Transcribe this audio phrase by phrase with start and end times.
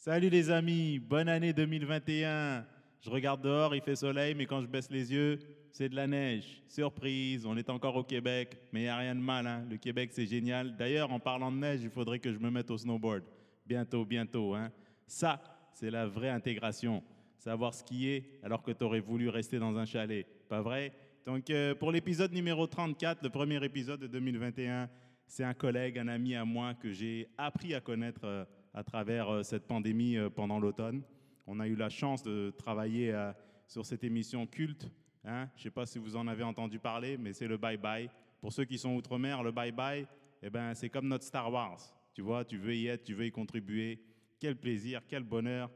[0.00, 2.64] Salut les amis, bonne année 2021.
[3.00, 5.40] Je regarde dehors, il fait soleil, mais quand je baisse les yeux,
[5.72, 6.62] c'est de la neige.
[6.68, 9.44] Surprise, on est encore au Québec, mais il n'y a rien de mal.
[9.48, 9.66] hein.
[9.68, 10.76] Le Québec, c'est génial.
[10.76, 13.24] D'ailleurs, en parlant de neige, il faudrait que je me mette au snowboard.
[13.66, 14.54] Bientôt, bientôt.
[14.54, 14.70] hein.
[15.04, 15.42] Ça,
[15.72, 17.02] c'est la vraie intégration.
[17.36, 20.24] Savoir skier alors que tu aurais voulu rester dans un chalet.
[20.48, 20.92] Pas vrai?
[21.26, 24.88] Donc, euh, pour l'épisode numéro 34, le premier épisode de 2021,
[25.26, 28.44] c'est un collègue, un ami à moi que j'ai appris à connaître euh,
[28.74, 31.02] à travers euh, cette pandémie euh, pendant l'automne.
[31.46, 33.32] On a eu la chance de travailler euh,
[33.66, 34.90] sur cette émission culte.
[35.24, 35.48] hein.
[35.56, 38.10] Je ne sais pas si vous en avez entendu parler, mais c'est le Bye Bye.
[38.40, 40.06] Pour ceux qui sont outre-mer, le Bye Bye,
[40.42, 41.80] eh ben, c'est comme notre Star Wars.
[42.14, 44.00] Tu vois, tu veux y être, tu veux y contribuer.
[44.38, 45.70] Quel plaisir, quel bonheur.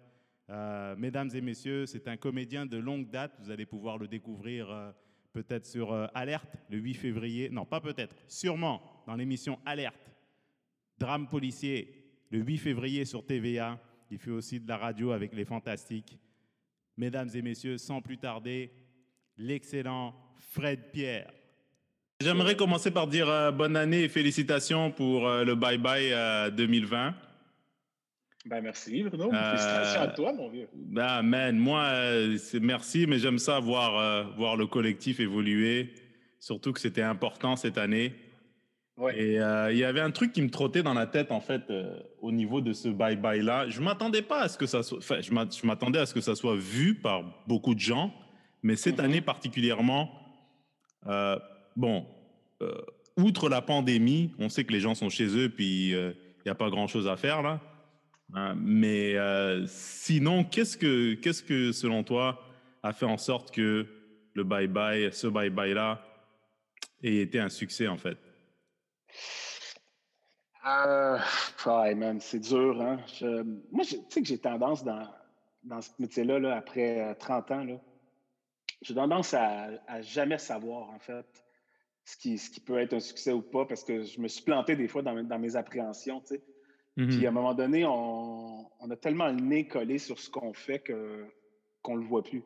[0.98, 3.32] Mesdames et messieurs, c'est un comédien de longue date.
[3.40, 4.94] Vous allez pouvoir le découvrir
[5.32, 7.48] peut-être sur Alerte le 8 février.
[7.48, 10.12] Non, pas peut-être, sûrement dans l'émission Alerte.
[10.98, 12.01] Drame policier,
[12.32, 13.78] le 8 février sur TVA.
[14.10, 16.18] Il fait aussi de la radio avec les Fantastiques.
[16.96, 18.72] Mesdames et messieurs, sans plus tarder,
[19.36, 20.14] l'excellent
[20.50, 21.30] Fred Pierre.
[22.20, 26.50] J'aimerais commencer par dire euh, bonne année et félicitations pour euh, le Bye Bye euh,
[26.50, 27.14] 2020.
[28.46, 29.32] Ben merci Bruno.
[29.32, 30.68] Euh, Félicitations à toi, mon vieux.
[30.74, 35.92] Ben, man, moi, euh, c'est merci, mais j'aime ça voir, euh, voir le collectif évoluer.
[36.40, 38.14] Surtout que c'était important cette année.
[38.98, 39.18] Ouais.
[39.18, 41.62] Et euh, il y avait un truc qui me trottait dans la tête, en fait,
[41.70, 43.68] euh, au niveau de ce bye-bye-là.
[43.68, 44.98] Je m'attendais pas à ce que ça soit...
[44.98, 48.12] Enfin, je m'att- je m'attendais à ce que ça soit vu par beaucoup de gens,
[48.62, 49.04] mais cette Mhm.
[49.04, 50.10] année particulièrement,
[51.06, 51.38] euh,
[51.74, 52.06] bon,
[53.16, 56.54] outre la pandémie, on sait que les gens sont chez eux, puis il n'y a
[56.54, 57.60] pas grand-chose à faire, là.
[58.34, 59.16] Hein, mais
[59.66, 62.40] sinon, qu'est-ce que, qu'est-ce que, selon toi,
[62.82, 63.86] a fait en sorte que
[64.34, 66.04] le bye-bye, ce bye-bye-là,
[67.02, 68.16] ait été un succès, en fait?
[70.66, 71.18] Euh,
[71.66, 72.80] ouais, man, c'est dur.
[72.80, 73.00] Hein?
[73.18, 75.08] Je- moi, tu sais que j'ai tendance dans,
[75.64, 77.74] dans ce métier-là, là, après euh, 30 ans, là,
[78.80, 81.26] j'ai tendance à, à jamais savoir, en fait,
[82.04, 84.42] ce qui, ce qui peut être un succès ou pas, parce que je me suis
[84.44, 86.20] planté des fois dans, mes- dans mes appréhensions.
[86.20, 86.42] tu sais.
[87.08, 90.52] Puis à un moment donné, on, on a tellement le nez collé sur ce qu'on
[90.52, 91.26] fait que,
[91.80, 92.44] qu'on le voit plus.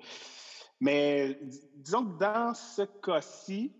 [0.80, 3.74] Mais dis- disons que dans ce cas-ci,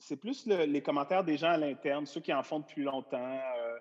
[0.00, 3.18] c'est plus le- les commentaires des gens à l'interne, ceux qui en font depuis longtemps.
[3.58, 3.78] euh,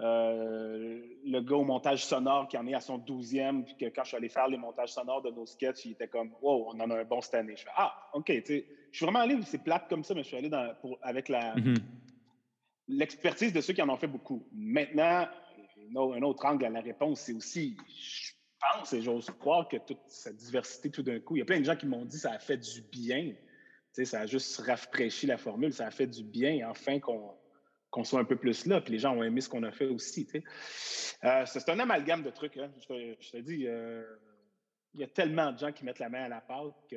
[0.00, 4.04] euh, le gars au montage sonore qui en est à son 12e, puis que quand
[4.04, 6.78] je suis allé faire les montages sonores de nos sketchs, il était comme Wow, on
[6.80, 7.56] en a un bon cette année.
[7.56, 10.22] Je fais Ah, OK, tu sais, je suis vraiment allé, c'est plate comme ça, mais
[10.22, 11.74] je suis allé dans, pour, avec la, Mhm.
[12.88, 14.46] l'expertise de ceux qui en ont fait beaucoup.
[14.52, 15.26] Maintenant,
[15.90, 18.32] un autre- un autre angle à la réponse, c'est aussi, je
[18.76, 21.58] pense et j'ose croire que toute cette diversité, tout d'un coup, il y a plein
[21.60, 23.32] de gens qui m'ont dit ça a fait du bien.
[24.04, 27.32] Ça a juste rafraîchi la formule, ça a fait du bien, enfin, qu'on
[27.90, 28.80] qu'on soit un peu plus là.
[28.82, 30.28] Puis les gens ont aimé ce qu'on a fait aussi.
[31.24, 32.56] Euh, c'est un amalgame de trucs.
[32.58, 32.70] hein.
[32.82, 34.04] Je, te, je te dis, euh,
[34.94, 36.96] il y a tellement de gens qui mettent la main à la pâte que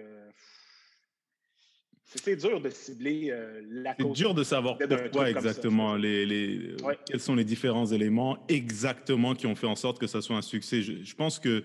[2.03, 6.97] c'est dur de cibler euh, la C'est dur de savoir pourquoi exactement, les, les, Ouais.
[7.05, 10.41] quels sont les différents éléments exactement qui ont fait en sorte que ça soit un
[10.41, 10.81] succès.
[10.81, 11.63] Je, je pense que,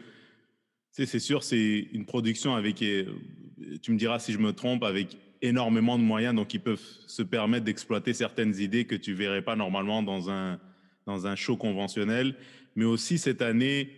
[0.92, 3.06] c'est sûr, c'est une production avec, euh,
[3.82, 7.22] tu me diras si je me trompe, avec énormément de moyens, donc ils peuvent se
[7.22, 10.60] permettre d'exploiter certaines idées que tu verrais pas normalement dans un,
[11.06, 12.36] dans un show conventionnel.
[12.74, 13.90] Mais aussi cette année,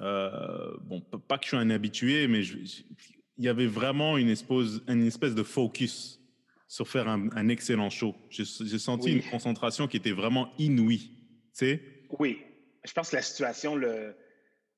[0.00, 4.80] euh, bon, pas que je suis un habitué, mais il y avait vraiment une espèce,
[4.88, 6.20] une espèce de focus
[6.68, 8.14] sur faire un, un excellent show.
[8.30, 9.16] J'ai j'ai senti Oui.
[9.16, 11.10] une concentration qui était vraiment inouïe.
[11.10, 11.10] Tu
[11.52, 11.82] sais?
[12.18, 12.38] Oui,
[12.84, 14.14] je pense que la situation le,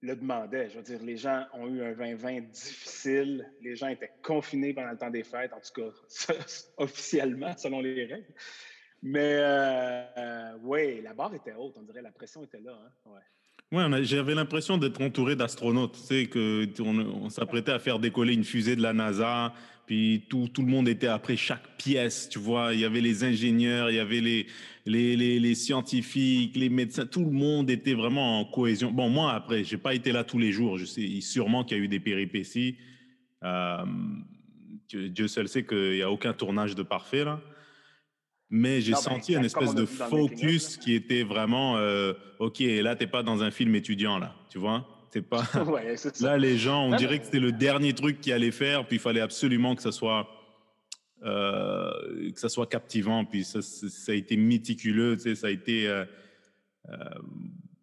[0.06, 0.70] le demandait.
[0.70, 3.50] Je veux dire, les gens ont eu un 2020 difficile.
[3.60, 6.34] Les gens étaient confinés pendant le temps des fêtes, en tout cas,
[6.78, 8.32] officiellement, selon les règles.
[9.02, 12.02] Mais euh, euh, oui, la barre était haute, on dirait.
[12.02, 12.72] La pression était là.
[12.72, 13.10] Hein?
[13.10, 13.20] Ouais.
[13.78, 15.98] A- j'avais l'impression d'être entouré d'astronautes.
[16.08, 19.52] Tu sais, on s'apprêtait à faire décoller une fusée de la NASA,
[19.86, 22.74] puis tout, tout le monde était après chaque pièce, tu vois.
[22.74, 24.46] Il y avait les ingénieurs, il y avait les,
[24.84, 28.90] les, les, les scientifiques, les médecins, tout le monde était vraiment en cohésion.
[28.90, 30.76] Bon, moi, après, j'ai pas été là tous les jours.
[30.76, 32.76] Je sais sûrement qu'il y a eu des péripéties.
[33.44, 33.84] Euh,
[34.88, 37.40] Dieu seul sait qu'il n'y a aucun tournage de parfait, là.
[38.48, 43.08] Mais j'ai ben, senti une espèce de focus qui était vraiment, euh, OK, là, t'es
[43.08, 44.95] pas dans un film étudiant, là, tu vois?
[45.30, 45.42] Pas...
[45.66, 46.30] ouais, c'est ça.
[46.32, 49.00] Là, les gens, on dirait que c'était le dernier truc qu'ils allaient faire, puis il
[49.00, 50.28] fallait absolument que ça soit,
[51.24, 53.60] euh, que ça soit captivant, puis ça,
[54.08, 55.88] a été méticuleux, tu sais, ça a été...
[55.88, 56.04] euh,
[56.90, 56.94] euh,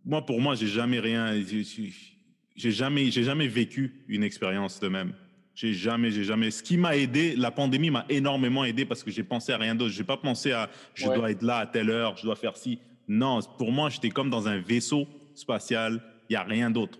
[0.06, 1.34] moi, pour moi, j'ai jamais rien...
[1.42, 5.14] j'ai- jamais, j'ai jamais vécu une expérience de même.
[5.56, 6.50] J'ai jamais, j'ai jamais.
[6.52, 9.75] Ce qui m'a aidé, la pandémie m'a énormément aidé parce que j'ai pensé à rien
[9.75, 9.92] d'autre.
[9.94, 11.16] J'ai pas pensé à je Ouais.
[11.16, 12.80] dois être là à telle heure, je dois faire ci.
[13.08, 16.98] Non, pour moi, j'étais comme dans un vaisseau spatial il n'y a rien d'autre.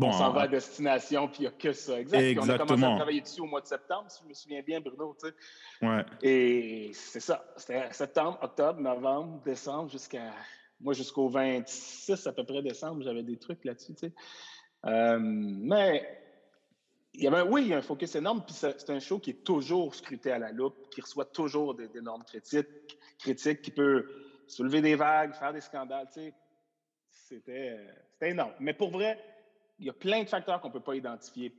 [0.00, 2.00] Bon, on s'en va à destination, puis il n'y a que ça.
[2.00, 2.18] Exact.
[2.18, 2.52] Exactement.
[2.52, 4.80] on a commencé à travailler dessus au mois de septembre, si je me souviens bien,
[4.80, 5.14] Bruno.
[5.20, 5.86] Tu sais.
[5.86, 6.04] Ouais.
[6.22, 7.44] Et c'est ça.
[7.56, 10.32] C'était septembre, octobre, novembre, décembre, jusqu'à.
[10.80, 13.92] Moi, jusqu'au 26 à peu près décembre, j'avais des trucs là-dessus.
[13.92, 14.14] Tu sais.
[14.86, 16.18] Euh, mais
[17.12, 19.30] il y avait, oui, il y a un focus énorme, puis c'est un show qui
[19.30, 24.06] est toujours scruté à la loupe, qui reçoit toujours d'énormes critiques, critiques, qui peut
[24.46, 26.08] soulever des vagues, faire des scandales.
[26.14, 26.34] Tu sais.
[27.10, 27.76] C'était
[28.22, 28.54] énorme.
[28.58, 29.18] Mais pour vrai,
[29.80, 31.54] il y a plein de facteurs qu'on ne peut pas identifier,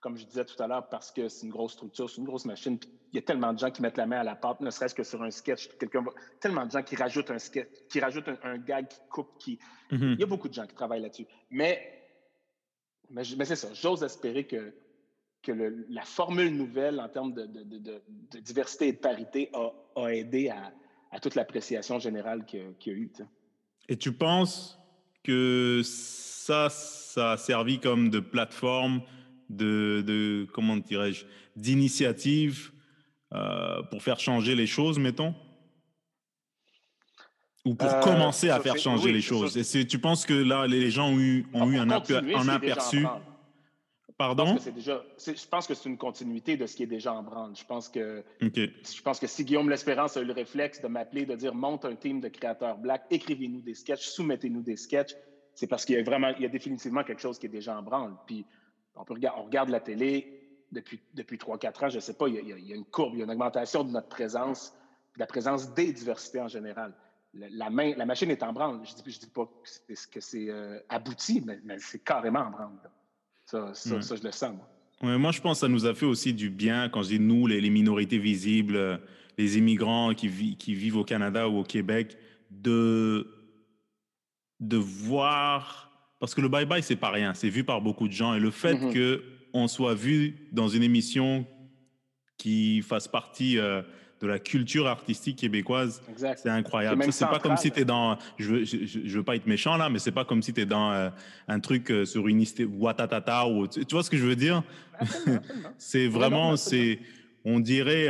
[0.00, 2.46] comme je disais tout à l'heure, parce que c'est une grosse structure, c'est une grosse
[2.46, 2.78] machine.
[3.12, 4.94] il y a tellement de gens qui mettent la main à la pâte, ne serait-ce
[4.94, 5.68] que sur un sketch.
[5.78, 6.04] Quelqu'un
[6.40, 9.58] Tellement de gens qui rajoutent un sketch, qui rajoutent un, gag, qui coupe, qui.
[9.90, 10.14] Mm-hmm.
[10.14, 11.26] Il y a beaucoup de gens qui travaillent là-dessus.
[11.50, 12.08] Mais,
[13.10, 13.68] mais, c'est ça.
[13.74, 14.72] J'ose espérer que,
[15.42, 15.52] que
[15.90, 18.00] la formule nouvelle en termes de,
[18.40, 23.12] diversité et de parité a, aidé à, toute l'appréciation générale qu'il y, a eu.
[23.90, 24.80] Et tu penses
[25.22, 26.68] que ça,
[27.14, 29.02] ça a servi comme de plateforme,
[29.48, 31.24] de, de comment dirais-je,
[31.56, 32.70] d'initiative
[33.32, 35.34] euh, pour faire changer les choses, mettons?
[37.64, 39.56] Ou pour euh, commencer à faire changer les choses?
[39.76, 43.06] Et Tu penses que là, les gens ont eu, ont eu un, un aperçu?
[44.16, 44.46] Pardon?
[44.46, 47.22] Je pense, déjà, je pense que c'est une continuité de ce qui est déjà en
[47.22, 47.56] branle.
[47.56, 51.24] Je pense que, je pense que si Guillaume L'Espérance a eu le réflexe de m'appeler,
[51.24, 55.14] de dire monte un team de créateurs black, écrivez-nous des sketchs, soumettez-nous des sketchs,
[55.54, 57.78] c'est parce qu'il y a vraiment, il y a définitivement quelque chose qui est déjà
[57.78, 58.14] en branle.
[58.26, 58.44] Puis
[58.94, 60.40] on, peut on regarde la télé
[60.72, 63.22] depuis, depuis 3-4 ans, je ne sais pas, il y, a, une courbe, il y
[63.22, 64.72] a une augmentation de notre présence,
[65.14, 66.94] de la présence des diversités en général.
[67.34, 68.80] La, main, la machine est en branle.
[68.84, 69.48] Je ne dis, dis, pas
[70.12, 72.78] que c'est euh, abouti, mais, c'est carrément en branle.
[73.46, 74.54] Ça, ça, ça, je le sens,
[75.02, 75.18] moi.
[75.18, 77.46] moi, je pense que ça nous a fait aussi du bien, quand je dis nous,
[77.46, 79.00] les, minorités visibles,
[79.38, 82.16] les immigrants qui, qui vivent au Canada ou au Québec,
[82.50, 83.39] de
[84.60, 88.34] de voir, parce que le bye-bye, c'est pas rien, c'est vu par beaucoup de gens.
[88.34, 88.94] Et le fait qu'on mm-hmm.
[88.94, 89.22] que
[89.52, 91.46] on soit vu dans une émission
[92.36, 93.82] qui fasse partie euh,
[94.20, 96.02] de la culture artistique québécoise,
[96.36, 97.04] c'est incroyable.
[97.10, 99.88] C'est pas comme si tu es dans, je veux, je, veux pas être méchant là,
[99.88, 101.08] mais c'est pas comme si tu es dans euh,
[101.48, 102.44] un truc euh, sur une
[102.78, 104.62] Watatata ou tu, vois ce que je veux dire?
[105.78, 106.98] C'est vraiment, c'est,
[107.44, 108.08] on dirait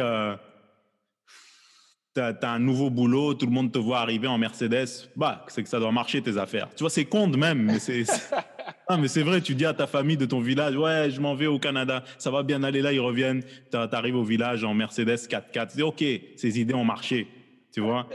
[2.14, 5.62] tu as, un nouveau boulot, tout le monde te voit arriver en Mercedes, bah, c'est
[5.62, 6.68] que ça doit marcher tes affaires.
[6.74, 8.04] Tu vois, c'est con même, mais c'est.
[8.88, 11.34] ah, mais c'est vrai, tu dis à ta famille de ton village, ouais, je m'en
[11.34, 14.74] vais au Canada, ça va bien aller là, ils reviennent, tu arrives au village en
[14.74, 16.04] Mercedes 4x4, tu dis, OK,
[16.36, 17.28] ces idées ont marché,
[17.72, 18.08] tu vois.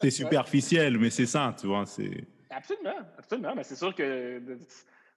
[0.00, 1.84] C'est superficiel, mais c'est ça, tu vois.
[2.50, 4.40] Absolument, absolument, mais c'est sûr que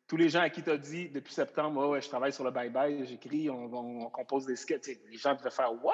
[0.08, 2.52] tous les gens à qui tu as dit depuis septembre, ouais, je travaille sur le
[2.52, 5.94] bye-bye, j'écris, on, compose des sketchs, les gens devaient faire What?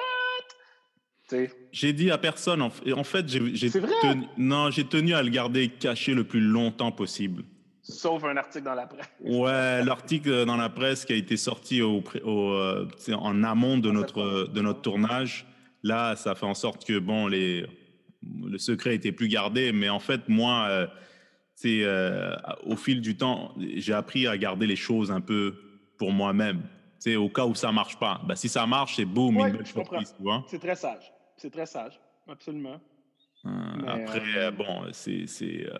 [1.72, 2.62] J'ai dit à personne.
[2.62, 7.44] En, fait, j'ai tenu, non, j'ai tenu à le garder caché le plus longtemps possible.
[7.82, 9.08] Sauf un article dans la presse.
[9.20, 14.48] Ouais, l'article dans la presse qui a été sorti au, euh, en amont de notre,
[14.52, 15.46] de notre tournage.
[15.82, 17.64] Là, ça fait en sorte que bon, les,
[18.44, 19.72] le secret était plus gardé.
[19.72, 20.86] Mais en fait, moi, euh,
[21.64, 25.54] euh, au fil du temps, j'ai appris à garder les choses un peu
[25.96, 26.62] pour moi-même.
[27.16, 28.20] Au cas où ça marche pas.
[28.26, 30.14] Ben, si ça marche, c'est boum, une belle surprise.
[30.48, 31.12] C'est très sage.
[31.38, 31.98] C'est très sage,
[32.28, 32.80] absolument.
[33.46, 33.50] Euh,
[33.86, 35.26] après, euh, bon, c'est.
[35.42, 35.78] Euh,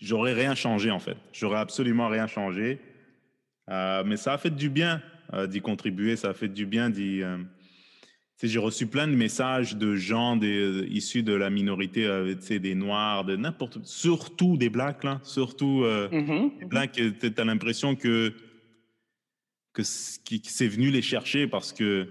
[0.00, 1.16] j'aurais rien changé, en fait.
[1.32, 2.80] J'aurais absolument rien changé.
[3.68, 5.02] mais ça a fait du bien
[5.48, 6.16] d'y contribuer.
[6.16, 7.22] Ça a fait du bien d'y.
[8.42, 13.36] j'ai reçu plein de messages de gens des, issus de la minorité, des Noirs, de
[13.36, 16.92] n'importe surtout des Blacks, là, surtout mm-hmm, des Blacks.
[16.92, 18.32] Tu as l'impression que,
[19.74, 22.08] que c'est venu les chercher parce que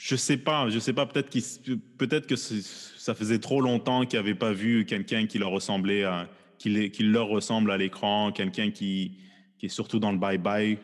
[0.00, 4.52] je sais pas, je sais pas, peut-être que ça faisait trop longtemps qu'ils n'avaient pas
[4.52, 9.18] vu quelqu'un qui leur ressemblait, à, qui, leur ressemble à l'écran, quelqu'un qui,
[9.58, 10.78] qui est surtout dans le bye-bye,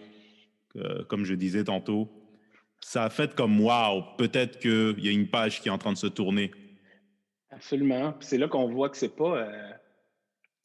[0.76, 2.09] euh, comme je disais tantôt.
[2.81, 5.93] Ça a fait comme waouh, peut-être qu'il y a une page qui est en train
[5.93, 6.50] de se tourner.
[7.50, 8.14] Absolument.
[8.21, 9.38] C'est là qu'on voit que c'est pas.
[9.38, 9.71] Euh,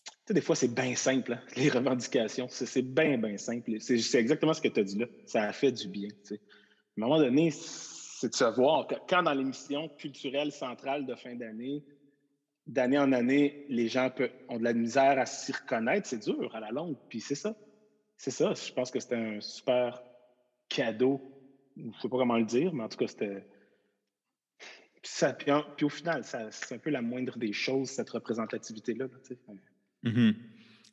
[0.06, 2.48] tu sais, des fois, c'est bien simple, hein, les revendications.
[2.50, 3.72] C'est bien, bien simple.
[3.80, 5.08] C'est exactement ce que tu as dit là.
[5.26, 6.10] Ça a fait du bien.
[6.30, 6.38] À un
[7.02, 7.52] moment donné,
[8.26, 11.84] c'est de se voir quand dans l'émission culturelle centrale de fin d'année,
[12.66, 14.10] d'année en année, les gens
[14.50, 16.96] ont de la misère à s'y reconnaître, c'est dur à la longue.
[17.08, 17.56] Puis c'est ça.
[18.18, 18.54] C'est ça.
[18.54, 20.02] Je pense que c'était un super
[20.70, 21.22] cadeau.
[21.78, 23.46] Je ne sais pas comment le dire, mais en tout cas, c'était.
[25.78, 29.06] Puis, au final, c'est un peu la moindre des choses, cette représentativité-là.
[30.04, 30.36] Mm-hmm.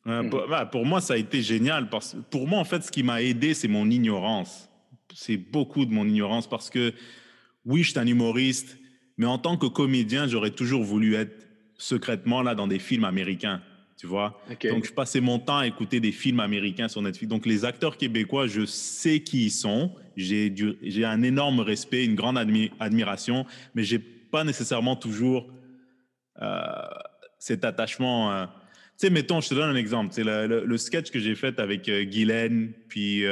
[0.08, 1.88] Euh, pour, bah, pour, moi, ça a été génial.
[1.88, 4.68] Parce, pour moi, en fait, ce qui m'a aidé, c'est mon ignorance
[5.14, 6.92] c'est beaucoup de mon ignorance parce que
[7.64, 8.76] oui, je suis un humoriste,
[9.16, 13.62] mais en tant que comédien, j'aurais toujours voulu être secrètement là dans des films américains.
[13.96, 14.40] tu vois.
[14.64, 17.28] Donc, je passais mon temps à écouter des films américains sur Netflix.
[17.28, 19.94] Donc, les acteurs québécois, je sais qui ils sont.
[20.16, 22.38] J'ai un énorme respect, une grande
[22.80, 25.52] admiration, mais j'ai pas nécessairement toujours
[26.40, 26.62] euh,
[27.38, 28.32] cet attachement.
[28.32, 28.46] Euh.
[28.98, 30.12] Tu sais, mettons, je te donne un exemple.
[30.12, 33.24] C'est le, le, sketch que j'ai fait avec euh, Guylaine, puis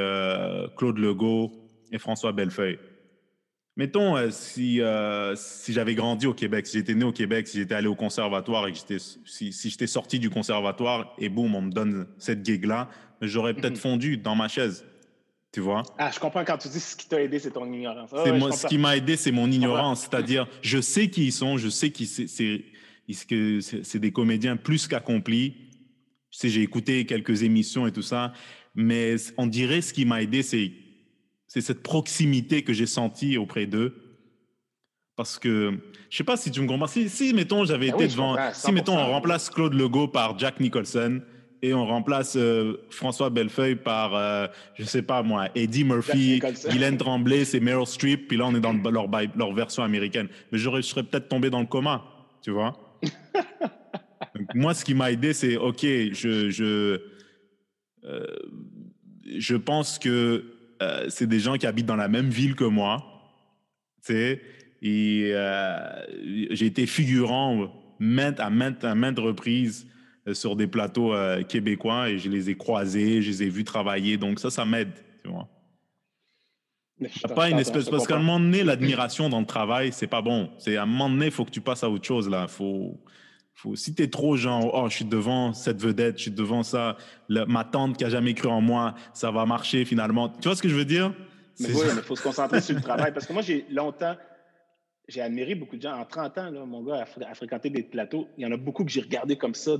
[0.77, 1.53] Claude Legault
[1.93, 2.79] et François Bellefeuille.
[3.81, 7.57] Mettons, euh, si, euh, si j'avais grandi au Québec, si j'étais né au Québec, si
[7.57, 11.55] j'étais allé au conservatoire et que j'étais, si, si j'étais sorti du conservatoire et boum,
[11.55, 12.91] on me donne cette gig-là,
[13.23, 13.81] j'aurais peut-être mhm.
[13.81, 14.85] fondu dans ma chaise.
[15.51, 15.83] Tu vois?
[15.97, 18.11] Ah, je comprends quand tu dis ce qui t'a aidé, c'est ton ignorance.
[18.23, 20.03] c'est moi, ce qui m'a aidé, c'est mon ignorance.
[20.03, 24.89] C'est-à-dire, je sais qui ils sont, je sais qu'ils c'est, c'est, c'est des comédiens plus
[24.89, 25.55] qu'accomplis.
[26.31, 28.35] Tu sais, j'ai écouté quelques émissions et tout ça,
[28.75, 30.71] mais on dirait ce qui m'a aidé, c'est
[31.51, 33.93] c'est cette proximité que j'ai sentie auprès d'eux.
[35.17, 35.77] Parce que,
[36.09, 36.87] je sais pas si tu me comprends.
[36.87, 38.37] Si, si mettons, j'avais ah été devant.
[38.53, 41.21] Si, mettons, on remplace Claude Legault par Jack Nicholson
[41.61, 46.41] et on remplace euh, François Bellefeuille par, euh, je sais pas moi, Eddie Murphy,
[46.71, 50.29] Guylaine Tremblay, c'est Meryl Streep, puis là, on est dans leur, leur version américaine.
[50.53, 52.05] Mais je serais peut-être tombé dans le coma,
[52.43, 52.79] tu vois.
[54.55, 57.01] moi, ce qui m'a aidé, c'est, OK, je, je,
[58.05, 58.27] euh,
[59.37, 63.05] je pense que euh, c'est des gens qui habitent dans la même ville que moi.
[64.05, 64.41] Tu sais,
[64.83, 65.77] et euh,
[66.51, 69.87] j'ai été figurant maintes, à, maintes, à maintes reprises
[70.27, 71.15] euh, sur des plateaux
[71.49, 74.17] québécois et je les ai croisés, je les ai vus travailler.
[74.17, 75.49] Donc ça, ça m'aide, tu vois.
[77.35, 80.51] Pas une espèce parce qu'à un moment donné, l'admiration dans le travail, c'est pas bon.
[80.59, 82.47] C'est à un moment donné, il faut que tu passes à autre chose là.
[82.47, 83.01] Faut
[83.61, 86.63] faut, si tu es trop genre, oh, je suis devant cette vedette, je suis devant
[86.63, 86.97] ça,
[87.29, 90.31] ma tante qui a jamais cru en moi, ça va marcher finalement.
[90.31, 91.15] Tu vois ce que je veux dire?
[91.59, 93.13] Mais oui, il faut se concentrer sur le travail.
[93.13, 94.17] Parce que moi, j'ai longtemps,
[95.09, 95.93] j'ai admiré beaucoup de gens.
[95.93, 98.29] En 30 ans, là, mon gars a, fréquenté des plateaux.
[98.39, 99.73] Il y en a beaucoup que j'ai regardé comme ça,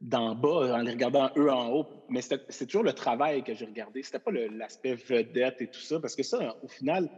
[0.00, 1.86] d'en bas, en les regardant eux en haut.
[2.08, 4.02] Mais c'est toujours le travail que j'ai regardé.
[4.02, 6.00] C'était pas l'aspect vedette et tout ça.
[6.00, 7.08] Parce que ça, au final,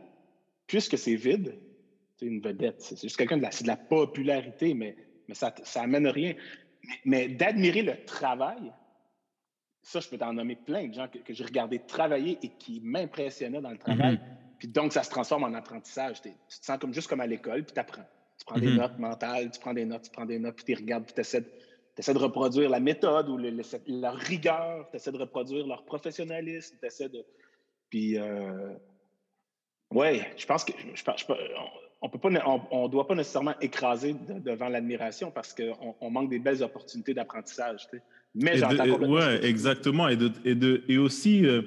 [0.67, 1.55] puisque c'est vide,
[2.17, 2.83] c'est une vedette.
[2.83, 4.95] C'est juste quelqu'un de la, de la popularité, mais
[5.29, 6.35] mais ça n'amène rien.
[7.05, 8.73] Mais, d'admirer le travail,
[9.83, 13.61] ça, je peux t'en nommer plein de gens que, j'ai regardé travailler et qui m'impressionnaient
[13.61, 14.15] dans le travail.
[14.15, 14.59] Mm-hmm.
[14.59, 16.21] Puis donc, ça se transforme en apprentissage.
[16.21, 18.07] Tu te sens comme, juste comme à l'école, puis tu apprends.
[18.39, 18.77] Tu prends des mm-hmm.
[18.77, 21.21] notes mentales, tu prends des notes, tu prends des notes, puis tu regardes, puis tu
[21.21, 21.41] essaies,
[22.15, 27.09] de reproduire la méthode ou leur rigueur, tu essaies de reproduire leur professionnalisme, tu essaies
[27.09, 27.25] de.
[27.89, 28.75] Puis, euh...
[29.93, 30.73] oui, je pense que.
[30.95, 31.25] Je, je,
[32.03, 32.29] on peut pas,
[32.71, 37.89] on, doit pas nécessairement écraser devant l'admiration parce qu'on on manque des belles opportunités d'apprentissage.
[38.35, 40.09] Mais j'entends Oui, exactement.
[40.09, 41.63] Et, de, et, de, et aussi, euh,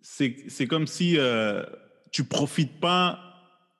[0.00, 1.64] c'est comme si euh,
[2.10, 3.20] tu profites pas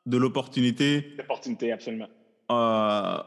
[0.05, 1.14] de l'opportunité.
[1.17, 2.09] L'opportunité, absolument.
[2.50, 3.19] Euh,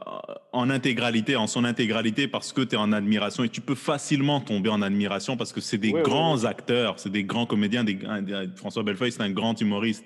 [0.52, 4.40] en intégralité, en son intégralité, parce que tu es en admiration et tu peux facilement
[4.40, 7.84] tomber en admiration parce que c'est des grands acteurs, c'est des grands comédiens.
[7.84, 7.98] Des,
[8.56, 10.06] François Bellefeuille, c'est un grand humoriste.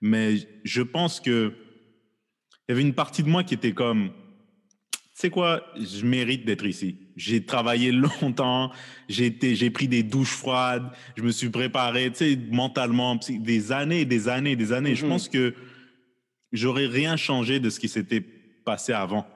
[0.00, 1.52] Mais je pense que
[2.68, 4.10] il y avait une partie de moi qui était comme,
[4.92, 6.98] tu sais quoi, je mérite d'être ici.
[7.16, 7.90] J'ai travaillé
[8.22, 8.70] longtemps,
[9.08, 14.04] j'ai j'ai pris des douches froides, je me suis préparé, tu sais, mentalement, des années,
[14.04, 14.94] des années, des années.
[14.94, 15.08] Je mm-hmm.
[15.08, 15.54] pense que
[16.52, 18.20] j'aurais rien changé de ce qui s'était
[18.64, 19.26] passé avant.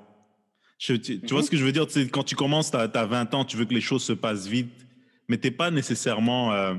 [0.78, 1.42] tu, vois mm-hmm.
[1.42, 1.86] ce que je veux dire?
[2.12, 4.86] quand tu commences, tu as, 20 ans, tu veux que les choses se passent vite,
[5.28, 6.74] mais tu n'es pas nécessairement euh,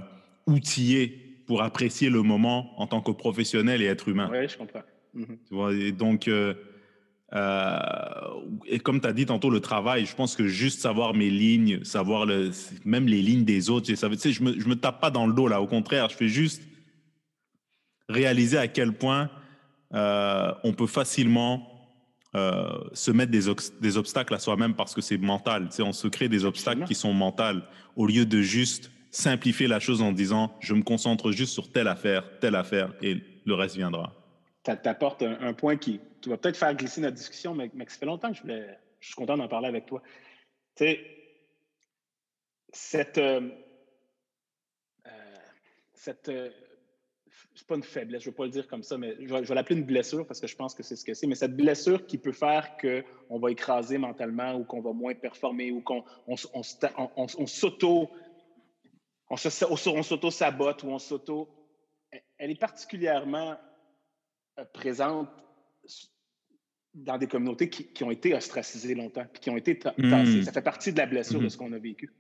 [0.48, 4.30] outillé pour apprécier le moment en tant que professionnel et être humain.
[4.32, 4.84] Oui, je comprends.
[5.14, 5.38] Mhm.
[5.48, 6.54] Tu vois, et donc, euh,
[7.34, 7.80] euh,
[8.68, 11.84] et comme tu as dit tantôt, le travail, je pense que juste savoir mes lignes,
[11.84, 12.52] savoir le,
[12.84, 15.12] même les lignes des autres, ça, tu sais, je ne me, je me tape pas
[15.12, 16.62] dans le dos là, au contraire, je fais juste
[18.10, 19.30] réaliser à quel point
[19.94, 21.72] euh, on peut facilement
[22.92, 23.44] se mettre des,
[23.80, 25.70] des obstacles à soi-même parce que c'est mental.
[25.70, 27.62] Tu sais, on se crée des obstacles qui sont mentaux
[27.96, 31.88] au lieu de juste simplifier la chose en disant je me concentre juste sur telle
[31.88, 34.14] affaire, telle affaire et le reste viendra.
[34.64, 38.06] Tu apportes un, point qui, va peut-être faire glisser notre discussion, mais, mais ça fait
[38.06, 38.78] longtemps que je voulais.
[39.00, 40.02] Je suis content d'en parler avec toi.
[40.76, 41.00] Tu sais,
[42.74, 43.18] cette.
[43.20, 43.50] Euh,
[45.06, 45.12] euh,
[45.94, 46.50] cette euh,
[47.54, 49.56] c'est pas une faiblesse, je ne veux pas le dire comme ça, mais je vais,
[49.56, 51.28] l'appeler une blessure parce que je pense que c'est ce que c'est.
[51.28, 55.72] Mais cette blessure qui peut faire qu'on va écraser mentalement ou qu'on va moins performer
[55.72, 56.36] ou qu'on on,
[57.16, 58.10] on s'auto
[59.30, 61.50] on s'auto-sabote ou on s'auto.
[62.38, 63.58] Elle est particulièrement
[64.60, 65.30] euh, présente
[66.94, 70.44] dans des communautés qui, ont été ostracisées longtemps, puis qui ont été tassées.
[70.44, 71.50] Ça fait partie de la blessure de hmm.
[71.50, 72.14] ce qu'on a vécu.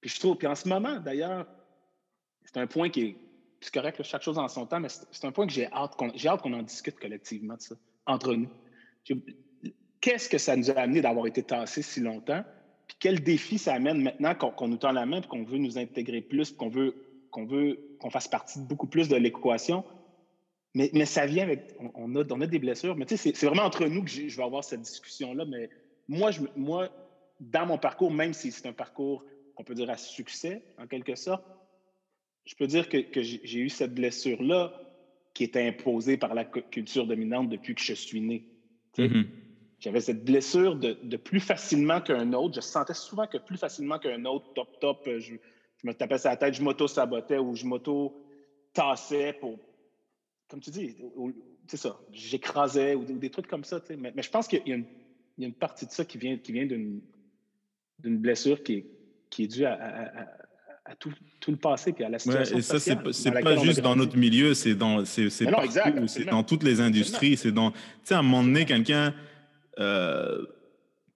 [0.00, 1.46] Puis je trouve, puis en ce moment, d'ailleurs,
[2.44, 3.16] c'est un point qui est,
[3.60, 6.10] c'est correct, chaque chose en son temps, mais c'est un point que j'ai hâte qu'on,
[6.14, 8.50] j'ai hâte qu'on en discute collectivement de ça, entre nous.
[10.00, 12.44] Qu'est-ce que ça nous a amené d'avoir été tassés si longtemps?
[12.90, 16.20] Puis quel défi ça amène maintenant qu'on nous tend la main, qu'on veut nous intégrer
[16.20, 16.96] plus, qu'on veut
[17.30, 19.84] qu'on veut qu'on fasse partie beaucoup plus de l'équation.
[20.74, 21.76] Mais, mais, ça vient avec.
[21.94, 24.36] On, a, on a des blessures, mais tu sais, c'est vraiment entre nous que je
[24.36, 25.44] vais avoir cette discussion-là.
[25.44, 25.70] Mais
[26.08, 26.88] moi, je, moi,
[27.38, 31.14] dans mon parcours, même si c'est un parcours qu'on peut dire à succès, en quelque
[31.14, 31.44] sorte,
[32.44, 34.72] je peux dire que, que j'ai eu cette blessure-là
[35.32, 38.48] qui était imposée par la culture dominante depuis que je suis né.
[38.98, 39.26] Mm-hmm.
[39.80, 42.56] J'avais cette blessure de, de plus facilement qu'un autre.
[42.56, 45.34] Je sentais souvent que plus facilement qu'un autre, top, top, euh, je,
[45.82, 49.58] je me tapais sur la tête, je m'auto-sabotais ou je m'auto-tassais pour.
[50.48, 50.96] Comme tu dis,
[51.66, 53.80] c'est ça, j'écrasais ou, des trucs comme ça.
[53.96, 56.52] Mais, mais, je pense qu'il y, y, a une partie de ça qui vient, qui
[56.52, 57.00] vient d'une
[58.18, 58.86] blessure qui est,
[59.30, 60.26] qui est due à,
[60.84, 62.56] à, tout, tout, le passé puis à la situation.
[62.56, 62.96] Ouais, et ça, c'est
[63.30, 65.46] pas juste dans notre milieu, c'est dans, c'est,
[66.26, 67.38] dans toutes les industries.
[67.38, 67.70] C'est dans.
[67.70, 69.14] Tu sais, à un moment donné, quelqu'un.
[69.80, 70.44] Euh,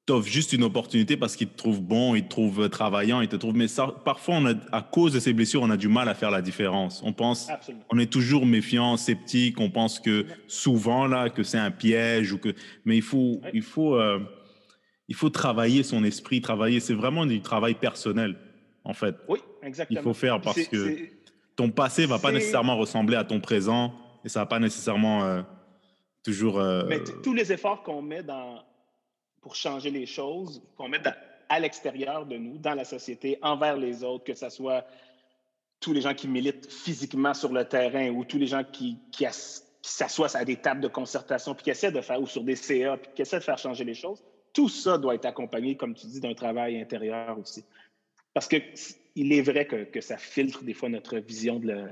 [0.07, 3.37] t'offre juste une opportunité parce qu'il te trouve bon, il te trouve travaillant, il te
[3.37, 3.57] trouve.
[3.57, 6.15] Mais ça, parfois, on a, à cause de ces blessures, on a du mal à
[6.15, 7.03] faire la différence.
[7.05, 7.49] On pense,
[7.91, 9.61] on est toujours méfiant, sceptique.
[9.61, 12.55] On pense que souvent là, que c'est un piège ou que.
[12.85, 14.21] Mais il faut, il faut, euh,
[15.09, 16.81] il faut travailler son esprit, travailler.
[16.81, 18.37] C'est vraiment du travail personnel,
[18.85, 19.17] en fait.
[19.29, 20.01] Oui, exactement.
[20.01, 20.99] Il faut faire parce que
[21.57, 23.95] ton passé va pas nécessairement ressembler à ton présent
[24.25, 25.43] et ça va pas nécessairement euh,
[26.25, 26.59] toujours.
[26.59, 28.63] Euh, mais tous les efforts qu'on met dans
[29.41, 31.07] pour changer les choses, qu'on mette
[31.51, 34.87] à l'extérieur de nous, dans la société, envers les autres, que ce soit
[35.81, 39.27] tous les gens qui militent physiquement sur le terrain ou tous les gens qui, qui,
[39.83, 42.97] s'assoient à des tables de concertation puis qui essaient de faire, ou sur des CA,
[42.97, 44.23] puis qui essaient de faire changer les choses,
[44.55, 47.65] tout ça doit être accompagné, comme tu dis, d'un travail intérieur aussi.
[48.33, 51.87] Parce qu'il est vrai que, que, ça filtre des fois notre vision de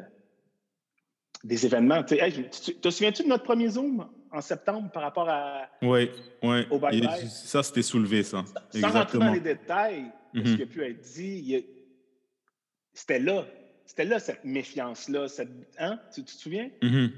[1.44, 2.02] des événements.
[2.04, 4.08] Tu te souviens-tu de notre premier Zoom?
[4.32, 6.10] En septembre par rapport à, oui,
[6.42, 6.66] oui.
[6.70, 7.28] au bye -bye?
[7.28, 8.44] Ça, c'était soulevé, ça.
[8.70, 10.56] Sans rentrer dans les détails de ce mhm.
[10.56, 11.64] qui a pu être dit,
[12.92, 13.46] c'était là.
[13.84, 15.26] C'était là, cette méfiance-là.
[15.78, 15.98] Hein?
[16.14, 16.70] Tu, te souviens?
[16.80, 17.08] Mm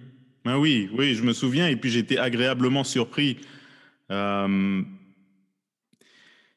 [0.45, 1.69] ben oui, oui, je me souviens.
[1.69, 3.39] Et puis, j'étais agréablement surpris.
[4.11, 4.83] Euh,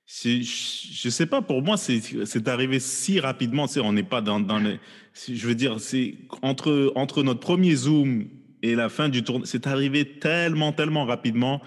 [0.05, 3.65] je sais pas, pour moi, c'est arrivé si rapidement.
[3.81, 4.79] on n'est pas dans, dans les.
[5.27, 8.27] Je veux dire, c'est entre, entre notre premier Zoom
[8.67, 11.61] et la fin du tournoi, c'est arrivé tellement, tellement rapidement.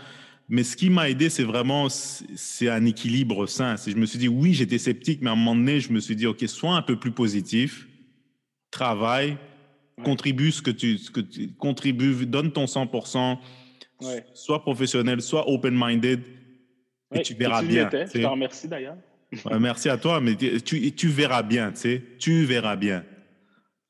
[0.49, 3.77] Mais ce qui m'a aidé, c'est vraiment c'est un équilibre sain.
[3.77, 6.17] Je me suis dit, oui, j'étais sceptique, mais à un moment donné, je me suis
[6.17, 7.87] dit, OK, sois un peu plus positif,
[8.71, 9.37] travaille,
[10.03, 13.39] contribue ce que tu, ce que tu contribues, donne ton 100%,
[14.35, 16.21] sois professionnel, sois open-minded,
[17.15, 17.89] et tu verras bien.
[17.93, 18.97] Je te remercie d'ailleurs.
[19.61, 23.05] merci à toi, mais tu, tu verras bien, tu sais, tu verras bien.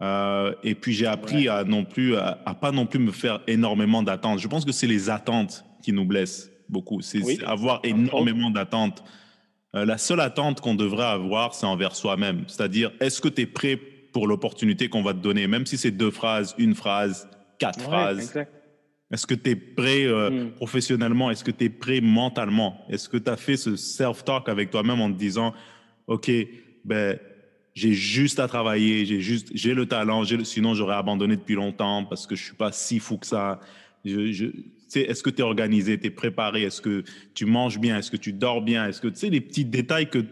[0.02, 4.02] Euh, et puis j'ai appris à non plus à, pas non plus me faire énormément
[4.02, 4.38] d'attentes.
[4.38, 7.00] Je pense que c'est les attentes qui nous blessent beaucoup.
[7.00, 9.04] C'est avoir énormément d'attentes.
[9.74, 12.44] Euh, la seule attente qu'on devrait avoir, c'est envers soi-même.
[12.46, 13.78] C'est-à-dire, est-ce que tu es prêt
[14.12, 18.36] pour l'opportunité qu'on va te donner, même si c'est deux phrases, une phrase, quatre phrases.
[19.12, 20.50] Est-ce que tu es prêt euh, hmm.
[20.52, 21.30] professionnellement?
[21.30, 22.84] Est-ce que tu es prêt mentalement?
[22.88, 25.52] Est-ce que tu as fait ce self-talk avec toi-même en te disant,
[26.06, 26.30] OK,
[26.84, 27.18] ben,
[27.74, 32.26] j'ai juste à travailler, j'ai juste, j'ai le talent, sinon j'aurais abandonné depuis longtemps parce
[32.26, 33.61] que je suis pas si fou que ça.
[34.04, 34.50] Je,
[34.94, 37.04] est-ce que tu es organisé, tu es préparé, est-ce que
[37.35, 40.11] tu manges bien, est-ce que tu dors bien, est-ce que tu sais les petits détails
[40.11, 40.24] que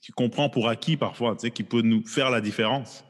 [0.00, 3.04] tu comprends pour acquis parfois, tu sais, qui peuvent nous faire la différence.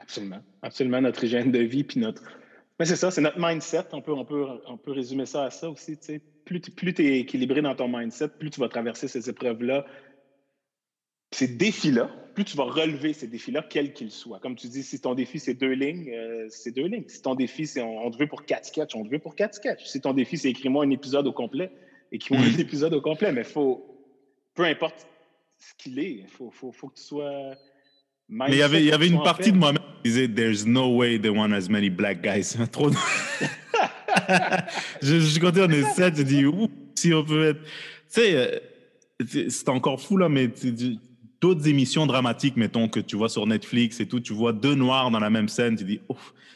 [0.00, 2.22] Absolument, absolument notre hygiène de vie puis notre.
[2.78, 3.86] Mais c'est ça, c'est notre mindset.
[3.92, 5.98] On peut, on peut, on peut résumer ça à ça aussi.
[5.98, 6.22] Tu sais.
[6.44, 9.84] Plus, plus tu es équilibré dans ton mindset, plus tu vas traverser ces épreuves-là
[11.32, 14.38] ces défis-là, plus tu vas relever ces défis-là, quels qu'ils soient.
[14.40, 17.04] Comme tu dis, si ton défi, c'est deux lignes, euh, c'est deux lignes.
[17.06, 19.54] Si ton défi, c'est on, te veut pour quatre sketchs, on te veut pour quatre
[19.54, 19.84] sketchs.
[19.84, 21.70] Si ton défi, c'est écris-moi un épisode au complet,
[22.10, 23.32] écris-moi un épisode au complet.
[23.32, 23.84] Mais faut,
[24.54, 25.06] peu importe
[25.58, 27.54] ce qu'il est, il faut, faut, faut, que tu sois.
[28.28, 30.96] Mais il y avait, il y avait une partie de moi-même qui disait There's no
[30.96, 32.56] way they want as many black guys.
[32.72, 32.90] Trop
[35.02, 36.44] je, je comptais, on est sept, je dis,
[36.94, 37.62] si on peut être.
[37.62, 38.58] Tu sais, euh,
[39.48, 40.48] c'est encore fou là, mais
[41.42, 45.10] d'autres émissions dramatiques, mettons, que tu vois sur Netflix et tout, tu vois deux noirs
[45.10, 46.00] dans la même scène, tu dis,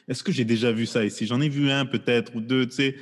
[0.09, 1.27] est-ce que j'ai déjà vu ça ici?
[1.27, 2.97] J'en ai vu un peut-être ou deux, tu sais.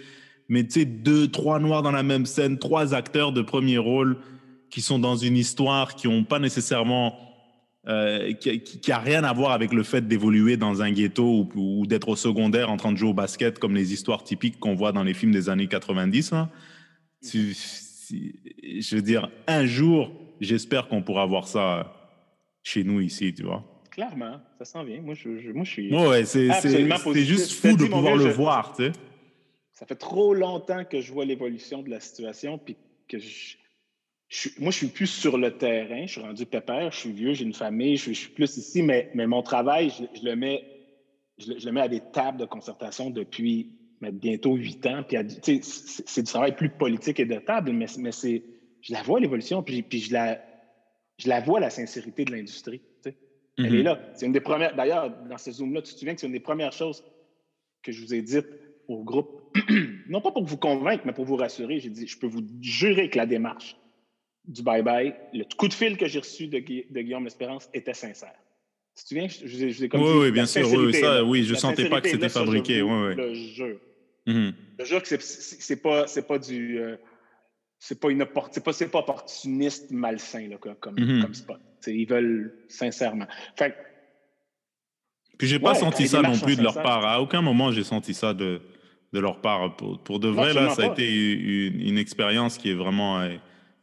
[0.49, 4.17] Mais tu sais, deux, trois noirs dans la même scène, trois acteurs de premier rôle
[4.71, 7.21] qui sont dans une histoire qui n'ont pas nécessairement...
[7.87, 11.87] Euh, qui, qui, a rien à voir avec le fait d'évoluer dans un ghetto ou,
[11.87, 14.93] d'être au secondaire en train de jouer au basket comme les histoires typiques qu'on voit
[14.93, 16.33] dans les films des années 90.
[16.33, 16.49] Hein.
[17.23, 21.93] je veux dire, un jour, j'espère qu'on pourra voir ça
[22.63, 23.65] chez nous ici, tu vois.
[23.91, 25.01] Clairement, ça s'en vient.
[25.01, 25.95] Moi, je, moi, je suis.
[25.95, 28.93] Ouais, c'est juste fou de pouvoir le voir, tu sais.
[29.73, 32.77] Ça fait trop longtemps que je vois l'évolution de la situation, puis
[33.09, 33.57] que je,
[34.59, 36.07] moi, je suis plus sur le terrain.
[36.07, 39.11] Je suis rendu pépère, je suis vieux, j'ai une famille, je, suis plus ici, mais,
[39.15, 40.65] mais mon travail, je, le mets,
[41.39, 43.71] je, le mets à des tables de concertation depuis
[44.01, 45.03] bientôt huit ans.
[45.07, 45.17] Puis,
[45.63, 48.43] c'est du travail plus politique et de table, mais, mais c'est,
[48.85, 50.41] je la vois l'évolution, puis, puis je, la,
[51.19, 52.83] je la vois la sincérité de l'industrie.
[53.57, 53.83] Elle est mm-hmm.
[53.83, 54.01] là.
[54.15, 54.77] C'est une des premières.
[54.77, 57.03] D'ailleurs, dans ce Zoom-là, tu te souviens que c'est une des premières choses
[57.83, 58.49] que je vous ai dites
[58.89, 59.41] au groupe?
[60.09, 61.79] non pas pour vous convaincre, mais pour vous rassurer.
[61.81, 63.77] J'ai dit, je peux vous jurer que la démarche
[64.47, 68.35] du bye-bye, le coup de fil que j'ai reçu de, de Guillaume Espérance était sincère.
[68.97, 71.55] Tu te souviens, je, je, je, comme oui, oui, bien sûr, oui, ça, oui, je
[71.55, 72.81] sentais pas que c'était fabriqué.
[72.81, 73.15] Je oui, oui.
[73.15, 73.81] Le jeu.
[74.27, 74.53] Mm-hmm.
[74.79, 76.79] Le jeu que c'est pas, pas du.
[76.79, 76.97] Euh,
[77.79, 81.23] c'est pas, une, pas, pas opportuniste malsain là, comme, mm-hmm.
[81.23, 81.61] comme spot.
[81.87, 83.27] ils veulent sincèrement.
[83.57, 83.75] Fait,
[85.39, 87.05] Puis j'ai pas senti ça non plus de leur part.
[87.05, 88.63] À aucun moment j'ai senti ça de,
[89.13, 89.77] de leur part.
[89.77, 93.37] Pour, pour de vrai, là, ça a été une, une expérience qui est vraiment euh,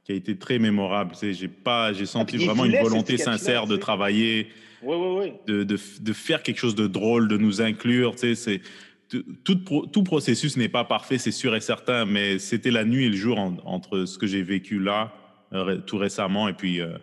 [0.04, 1.16] qui a été très mémorable.
[1.22, 4.50] J'ai pas, j'ai senti ah, vraiment une volonté sincère de travailler,
[4.84, 8.14] De, de, de, faire quelque chose de drôle, de nous inclure.
[8.18, 8.62] C'est
[9.44, 13.10] tout, tout processus n'est pas parfait, c'est sûr et certain, mais c'était la nuit et
[13.10, 15.14] le jour entre ce que j'ai vécu là
[15.54, 16.82] euh, tout récemment et puis.
[16.82, 16.98] Euh,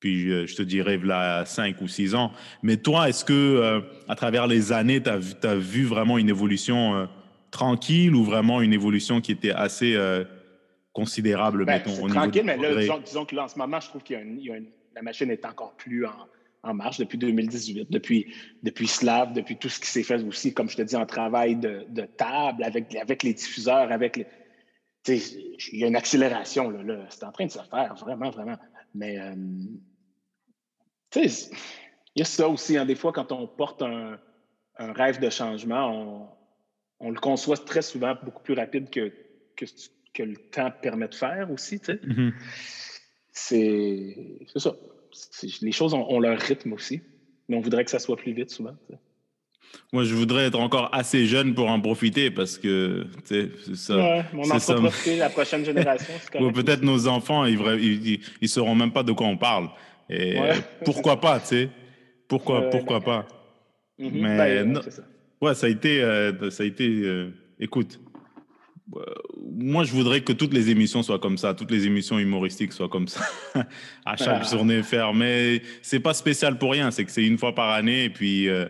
[0.00, 2.32] puis euh, je te dirais là cinq ou six ans.
[2.62, 7.06] Mais toi, est-ce que à travers les années, tu as, as, vu vraiment une évolution
[7.50, 9.98] tranquille ou vraiment une évolution qui était assez
[10.94, 14.02] considérable, ben, mettons, au tranquille, mais là, disons, que là, en ce moment, je trouve
[14.02, 16.12] que la machine est encore plus en,
[16.64, 20.76] marche depuis 2018, depuis, depuis Slav, depuis tout ce qui s'est fait aussi, comme je
[20.76, 24.26] te dis, en travail de, table, avec, avec les diffuseurs, avec les.
[25.08, 28.58] Il y a une accélération, là, c'est en train de se faire, vraiment, vraiment.
[28.94, 29.34] Mais, euh,
[31.10, 31.50] tu sais,
[32.14, 34.18] il y a ça aussi, hein, des fois, quand on porte un,
[34.78, 36.28] rêve de changement, on,
[37.06, 39.12] on, le conçoit très souvent beaucoup plus rapide que,
[39.56, 39.64] que,
[40.12, 41.80] que le temps permet de faire aussi.
[41.80, 41.94] Tu sais.
[41.94, 42.32] Mm-hmm.
[43.32, 44.74] C'est ça.
[45.62, 47.00] Les choses ont, leur rythme aussi,
[47.48, 48.74] mais on voudrait que ça soit plus vite souvent.
[49.92, 53.96] Moi, je voudrais être encore assez jeune pour en profiter parce que, tu sais, ça.
[53.96, 54.74] Ouais, on en ça.
[54.74, 56.12] profiter la prochaine génération.
[56.40, 59.68] Ou peut-être nos enfants, ils, ils, ils, sauront même pas de quoi on parle.
[60.08, 60.36] Et
[60.84, 61.70] pourquoi pas, tu sais?
[62.26, 63.26] Pourquoi, pourquoi pas?
[63.98, 64.10] Mm-hmm.
[64.12, 65.02] Mais ben, ça.
[65.40, 68.00] ouais, ça a été, euh, ça a été, euh, écoute,
[69.52, 72.88] moi, je voudrais que toutes les émissions soient comme ça, toutes les émissions humoristiques soient
[72.88, 73.20] comme ça,
[74.04, 74.50] à chaque ah.
[74.50, 75.14] journée faire.
[75.14, 78.48] Mais c'est pas spécial pour rien, c'est que c'est une fois par année et puis.
[78.48, 78.66] Euh,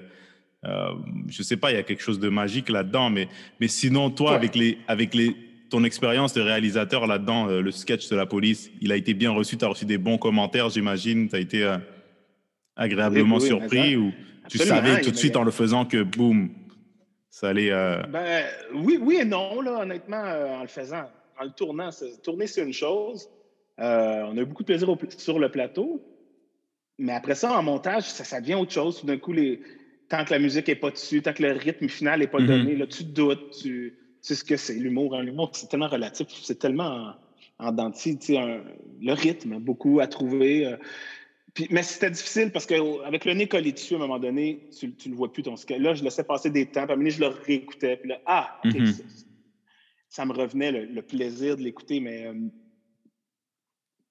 [0.66, 0.90] euh,
[1.28, 3.28] je sais pas, il y a quelque chose de magique là-dedans, mais,
[3.60, 5.34] mais sinon, toi, avec, les, avec les,
[5.70, 9.30] ton expérience de réalisateur là-dedans, euh, le sketch de la police, il a été bien
[9.30, 11.76] reçu, tu as reçu des bons commentaires, j'imagine, tu as été
[12.76, 14.12] agréablement surpris ou
[14.50, 16.50] tu savais tout de suite en le faisant que, boum,
[17.30, 17.70] ça allait.
[17.70, 21.08] Euh, ben, oui, oui et non, là, honnêtement, euh, en le faisant.
[21.38, 21.88] En le tournant,
[22.22, 23.30] tourner, c'est une chose.
[23.78, 26.02] Euh, on a eu beaucoup de plaisir sur le plateau.
[26.98, 29.00] Mais après ça, en montage, ça, ça devient autre chose.
[29.00, 29.62] Tout d'un coup, les,
[30.10, 32.46] tant que la musique n'est pas dessus, tant que le rythme final n'est pas mm-hmm.
[32.46, 35.14] donné, là, tu doutes, tu, sais ce que c'est, l'humour.
[35.14, 35.22] Hein.
[35.22, 37.14] L'humour, c'est tellement relatif, c'est tellement
[37.58, 38.18] en, en dentille.
[38.28, 40.76] le rythme, beaucoup à trouver
[41.70, 45.10] mais c'était difficile parce qu'avec le nez collé dessus, à un moment donné, tu ne
[45.10, 45.80] le vois plus ton sketch.
[45.80, 46.82] Là, je laissais passer des temps.
[46.84, 47.96] Puis à un moment donné, je le réécoutais.
[47.96, 49.02] Puis là, ah, mm-hmm.
[50.08, 52.00] ça, me revenait le, plaisir de l'écouter.
[52.00, 52.34] Mais, euh,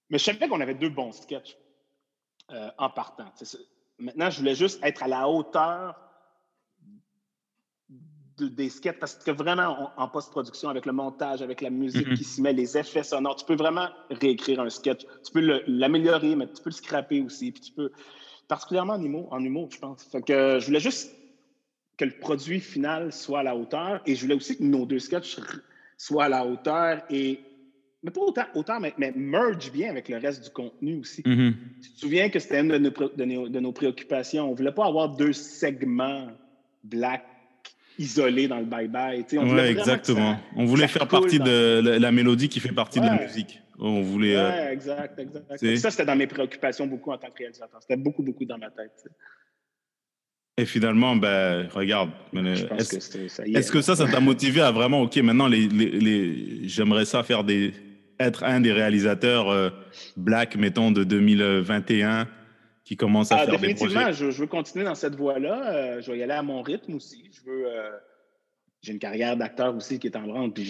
[0.09, 1.57] mais je savais qu'on avait deux bons sketchs
[2.51, 3.31] euh, en partant.
[3.99, 6.08] Maintenant, je voulais juste être à la hauteur
[8.47, 12.17] des sketchs parce que vraiment, en post-production, avec le montage, avec la musique mm-hmm.
[12.17, 15.01] qui s'y met, les effets sonores, tu peux vraiment réécrire un sketch.
[15.25, 17.51] Tu peux l'améliorer, mais tu peux le scraper aussi.
[17.51, 17.91] Puis tu peux,
[18.47, 20.03] particulièrement en humour, en humour je pense.
[20.03, 21.15] Fait que je voulais juste
[21.97, 24.99] que le produit final soit à la hauteur et je voulais aussi que nos deux
[24.99, 25.37] sketchs
[25.97, 27.41] soient à la hauteur et
[28.01, 31.21] mais pas autant, autant mais, merge bien avec le reste du contenu aussi.
[31.21, 31.53] Mm-hmm.
[31.83, 34.45] Tu te souviens que c'était une de nos, de nos, préoccupations.
[34.47, 36.29] On ne voulait pas avoir deux segments
[36.85, 37.25] black
[37.99, 39.25] isolé dans le bye-bye.
[39.33, 40.39] Oui, exactement.
[40.55, 43.61] on voulait faire partie de la, mélodie qui fait partie de la musique.
[43.77, 44.35] On voulait.
[44.35, 45.77] Euh, exact, exact.
[45.77, 47.79] Ça, c'était dans mes préoccupations beaucoup en tant que réalisateur.
[47.81, 49.05] C'était beaucoup, beaucoup dans ma tête.
[50.57, 52.09] Et finalement, ben, regarde.
[52.33, 57.45] Est-ce que, ça, ça t'a motivé à vraiment, OK, maintenant, les, les, j'aimerais ça faire
[57.45, 57.73] des.
[58.19, 59.69] être un des réalisateurs euh,
[60.17, 62.27] black, mettons, de 2021
[62.89, 64.13] qui commence à ah, faire des projets?
[64.13, 65.75] Je, veux continuer dans cette voie-là.
[65.75, 67.29] Euh, je vais y aller à mon rythme aussi.
[67.31, 67.67] Je veux.
[67.67, 67.91] Euh,
[68.81, 70.51] j'ai une carrière d'acteur aussi qui est en branle.
[70.51, 70.65] Puis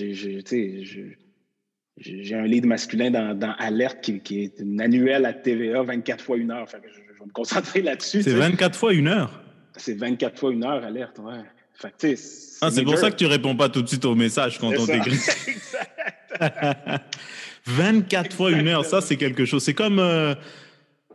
[1.98, 6.22] j'ai, un lead masculin dans, dans Alerte qui, qui, est une annuelle à TVA 24
[6.22, 6.68] fois une heure.
[6.68, 8.22] je, vais me concentrer là-dessus.
[8.24, 9.42] C'est 24 fois une heure?
[9.78, 11.40] C'est 24 fois une heure, Alerte, ouais.
[11.74, 14.74] Fait c'est ah, pour ça que tu réponds pas tout de suite au message quand
[14.78, 15.14] on t'écrit.
[15.48, 17.16] exact.
[17.66, 19.64] 24 fois une heure, ça c'est quelque chose.
[19.64, 20.36] C'est comme, euh,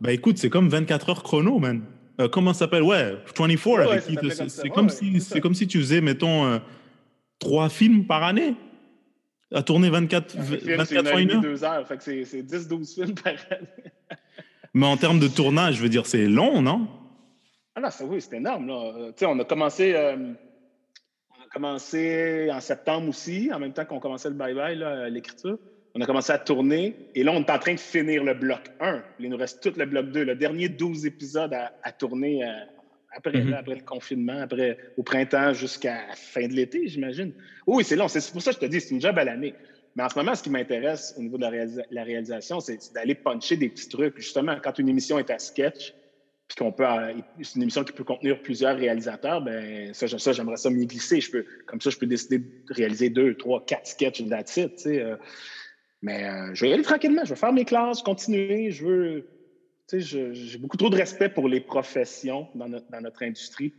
[0.01, 1.83] bah écoute, c'est comme 24 heures chrono, man.
[2.19, 2.83] Euh, comment ça s'appelle?
[2.83, 6.59] Ouais, 24 avec qui C'est comme, si, c'est comme si tu faisais, mettons, euh,
[7.39, 8.55] trois films par année
[9.53, 11.57] à tourner 24, 24 fois une heure.
[11.99, 13.67] C'est 10-12 films par année.
[14.73, 16.87] Mais en termes de tournage, je veux dire, c'est long, non?
[17.75, 18.67] Ah non, oui, c'est énorme.
[18.67, 18.91] Là.
[19.07, 19.93] Tu sais, on a commencé
[21.55, 25.57] commencé en septembre aussi, en même temps qu'on commençait le bye-bye, l'écriture.
[25.97, 28.59] On a commencé à tourner et là, on est en train de finir le bloc
[28.81, 29.01] 1.
[29.19, 30.25] Il nous reste tout le bloc 2.
[30.25, 32.51] Le dernier 12 épisodes à, tourner euh,
[33.15, 33.53] après, mm-hmm.
[33.53, 37.31] après, le confinement, après, au printemps jusqu'à la fin de l'été, j'imagine.
[37.65, 38.09] Oui, c'est long.
[38.09, 39.53] C'est pour ça que je te dis, c'est une job à l'année.
[39.95, 41.45] Mais en ce moment, ce qui m'intéresse au niveau de
[41.89, 44.17] la, réalisation, c'est d'aller puncher des petits trucs.
[44.17, 45.93] Justement, quand une émission est à sketch,
[46.49, 50.33] puis qu'on peut, euh, c'est une émission qui peut contenir plusieurs réalisateurs, ben ça, ça
[50.33, 51.21] j'aimerais ça m'y glisser.
[51.21, 54.75] Je peux, comme ça, je peux décider de réaliser deux, trois, quatre sketchs that's it,
[54.75, 55.01] tu sais.
[55.01, 55.15] Euh.
[56.01, 57.23] Mais euh, je vais y aller tranquillement.
[57.23, 58.71] Je vais faire mes classes, continuer.
[58.71, 59.27] Je veux,
[59.87, 63.73] tu sais, j'ai beaucoup trop de respect pour les professions dans notre, dans notre industrie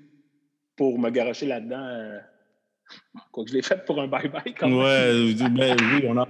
[0.76, 2.20] pour me garocher là-dedans.
[3.32, 4.78] quoi que je l'ai fait pour un bye-bye quand même.
[4.78, 6.28] Ouais, ben, oui, on a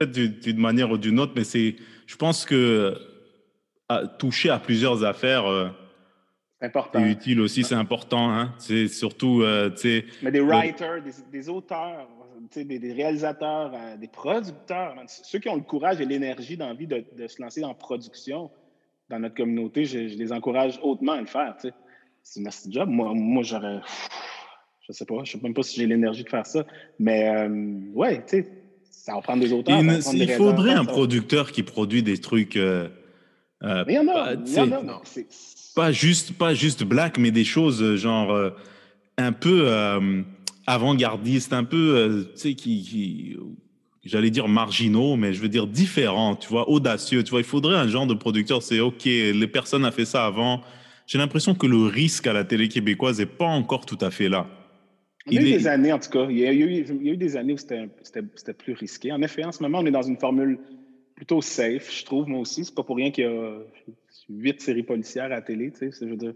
[0.00, 2.96] fait d'une manière ou d'une autre, mais c'est, je pense que
[3.88, 5.46] à, toucher à plusieurs affaires.
[5.46, 5.68] Euh,
[6.60, 7.04] important.
[7.04, 8.30] utile aussi, c'est important.
[8.32, 8.54] Hein?
[8.58, 9.42] C'est surtout.
[9.42, 9.70] Euh,
[10.22, 12.08] Mais des writers, des, auteurs,
[12.54, 17.04] des, des, réalisateurs, euh, des producteurs, ceux qui ont le courage et l'énergie d'envie de,
[17.16, 18.50] de, se lancer en production
[19.08, 21.56] dans notre communauté, je, les encourage hautement à le faire.
[22.22, 22.88] C'est un job.
[22.88, 23.80] Moi, moi j'aurais.
[24.80, 26.64] Je sais pas, je sais même pas si j'ai l'énergie de faire ça.
[26.98, 27.48] Mais
[27.94, 28.48] ouais, tu sais,
[28.90, 29.80] ça va prendre des auteurs.
[29.80, 32.56] Il, faudrait un producteur qui produit des trucs.
[33.62, 34.82] Euh, il y en a, il y en a.
[34.82, 35.00] Non,
[35.74, 38.50] pas juste, pas juste black, mais des choses euh, genre euh,
[39.18, 39.68] un peu
[40.66, 43.36] avant-gardistes, un peu, tu sais, qui, qui
[44.06, 47.22] j'allais dire marginaux, mais je veux dire différents, tu vois, audacieux.
[47.22, 50.24] Tu vois, il faudrait un genre de producteur, c'est OK, les personnes ont fait ça
[50.24, 50.62] avant.
[51.06, 54.28] J'ai l'impression que le risque à la télé québécoise n'est pas encore tout à fait
[54.28, 54.46] là.
[55.28, 56.26] Il y a eu des années, en tout cas.
[56.30, 59.10] Il y a eu, il y a eu des années où c'était plus risqué.
[59.12, 60.58] En effet, en ce moment, on est dans une formule
[61.16, 62.64] plutôt safe, je trouve, moi aussi.
[62.64, 63.58] C'est pas pour rien qu'il y a
[64.28, 66.34] huit séries policières à la télé, tu sais, je veux dire.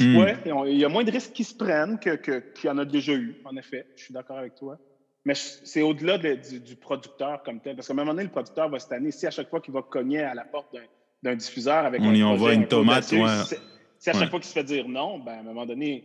[0.00, 0.16] Hmm.
[0.16, 2.84] Ouais, il y a moins de risques qui se prennent qu'il que, y en a
[2.84, 3.86] déjà eu, en effet.
[3.96, 4.78] Je suis d'accord avec toi.
[5.24, 7.76] Mais c'est au-delà du, producteur comme tel.
[7.76, 9.10] Parce qu'à un moment donné, le producteur va se tanner.
[9.10, 10.74] Si à chaque fois qu'il va cogner à la porte
[11.22, 13.58] d'un diffuseur avec On y envoie une tomate, ouais.
[13.98, 16.04] Si à chaque fois qu'il se fait dire non, ben, à un moment donné.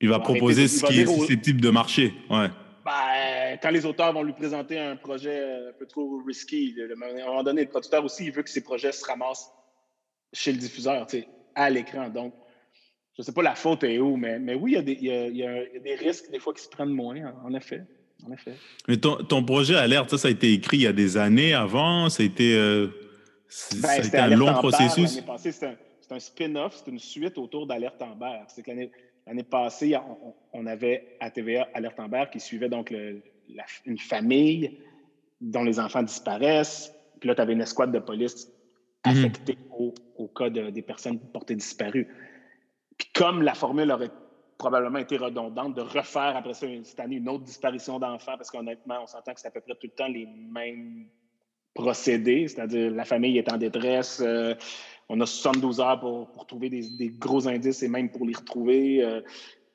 [0.00, 2.12] Il va proposer ce qui est susceptible de marcher.
[2.28, 2.48] Ouais.
[2.84, 7.22] Ben, quand les auteurs vont lui présenter un projet euh, un peu trop risqué, à
[7.22, 9.52] un moment donné, le producteur aussi, il veut que ses projets se ramassent
[10.32, 11.06] chez le diffuseur,
[11.54, 12.08] à l'écran.
[12.08, 12.34] Donc,
[13.14, 15.80] je ne sais pas la faute est où, mais, mais oui, il y, y, a,
[15.80, 17.82] des risques des fois qui se prennent moins, en effet.
[18.26, 18.54] En effet.
[18.88, 21.54] Mais ton, ton projet Alerte, ça, ça a été écrit il y a des années
[21.54, 22.88] avant, ça a été, euh,
[23.82, 25.20] ben, un long processus?
[25.38, 25.76] C'est un,
[26.12, 28.40] un spin-off, c'est une suite autour d'Alerte Amber.
[28.48, 29.96] C'est que l'année passée,
[30.52, 32.92] on, avait à TVA Alerte Amber qui suivait donc
[33.86, 34.78] une famille
[35.40, 36.92] dont les enfants disparaissent.
[37.18, 38.51] Puis là, tu avais une escouade de police
[39.06, 39.12] mhm.
[39.12, 42.08] affectée au, cas des personnes portées disparues.
[42.96, 44.10] Puis comme la formule aurait
[44.62, 49.06] probablement été redondante, de refaire après cette année une autre disparition d'enfants, parce qu'honnêtement, on
[49.06, 51.06] s'entend que c'est à peu près tout le temps les mêmes
[51.74, 54.54] procédés, c'est-à-dire la famille est en détresse, euh,
[55.08, 59.02] on a 72 heures pour, trouver des, gros indices et même pour les retrouver.
[59.02, 59.20] Euh,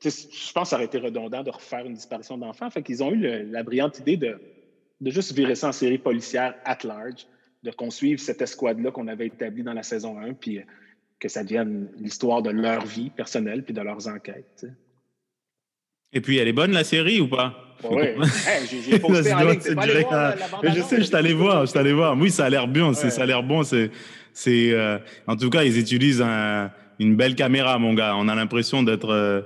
[0.02, 2.70] je pense que ça aurait été redondant de refaire une disparition d'enfants.
[2.70, 4.40] Fait qu'ils ont eu la brillante idée de,
[5.02, 7.28] de juste virer ça en série policière at large,
[7.64, 10.64] de qu'on suive cette escouade-là qu'on avait établie dans la saison 1, puis euh,
[11.20, 14.66] que ça devienne l'histoire de leur vie personnelle puis de leurs enquêtes.
[16.14, 17.54] Et puis, elle est bonne, la série, ou pas?
[17.84, 18.06] Oui,
[18.90, 19.60] j'ai posté en ligne.
[19.62, 22.18] Je sais, je t'allais voir, je t'allais voir.
[22.18, 23.64] Oui, ça a l'air bien, ça a l'air bon.
[23.64, 23.92] C'est,
[24.34, 26.24] c'est, euh, en tout cas, ils utilisent
[27.00, 28.16] une belle caméra, mon gars.
[28.16, 29.10] On a l'impression d'être.
[29.10, 29.42] Euh,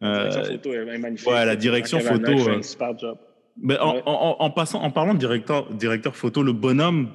[0.00, 1.28] la direction photo est magnifique.
[1.28, 2.50] Ouais, la direction photo.
[2.50, 3.18] Un super job.
[3.60, 7.08] Mais en, en, passant, en parlant de directeur, directeur photo, le bonhomme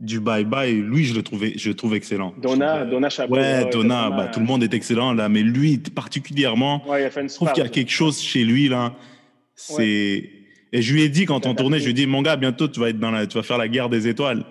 [0.00, 2.34] du Bye Bye, lui, je le trouvais, je le trouve excellent.
[2.40, 3.36] Donna, Donna Chabot.
[3.36, 7.34] Ouais, Donna, bah, tout le monde est excellent là, mais lui particulièrement, ouais, il je
[7.34, 8.94] trouve qu'il y a quelque chose chez lui là.
[9.54, 10.30] C'est
[10.72, 12.66] et je lui ai dit quand on tournait, je lui ai dit mon gars, bientôt
[12.66, 14.44] tu vas être dans la, tu vas faire la guerre des étoiles.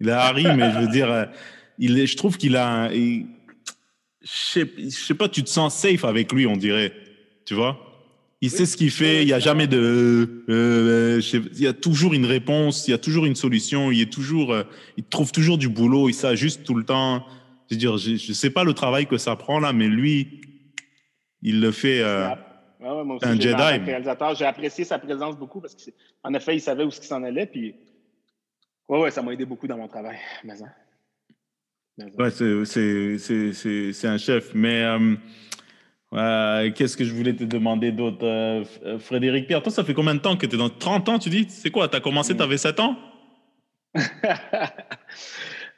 [0.00, 1.24] Il a Harry, mais je veux dire, euh,
[1.78, 3.22] il je trouve qu'il a, je
[4.22, 6.92] sais, sais pas, tu te sens safe avec lui, on dirait,
[7.44, 7.87] tu vois?
[8.40, 12.14] Il sait ce qu'il fait, il n'y a jamais de, euh, il y a toujours
[12.14, 14.62] une réponse, il y a toujours une solution, il est toujours, euh,
[14.96, 17.26] il trouve toujours du boulot, il s'ajuste tout le temps.
[17.68, 20.40] Je veux dire, je, ne sais pas le travail que ça prend là, mais lui,
[21.42, 22.00] il le fait.
[22.00, 22.28] Euh,
[23.22, 24.36] un Jedi.
[24.38, 27.46] J'ai apprécié sa présence beaucoup parce qu'en effet, il savait où ce qui s'en allait,
[27.46, 27.74] puis
[28.88, 30.16] Ouais, ouais, ça m'a aidé beaucoup dans mon travail.
[30.44, 30.72] Mais, hein.
[32.16, 34.54] Ouais, c'est un chef.
[34.54, 34.84] Mais
[36.14, 39.92] euh, qu'est-ce que je voulais te demander d'autre euh, euh, Frédéric Pierre, toi, ça fait
[39.92, 41.46] combien de temps que tu es dans 30 ans, tu dis?
[41.50, 42.96] C'est quoi Tu as commencé, tu avais 7 ans?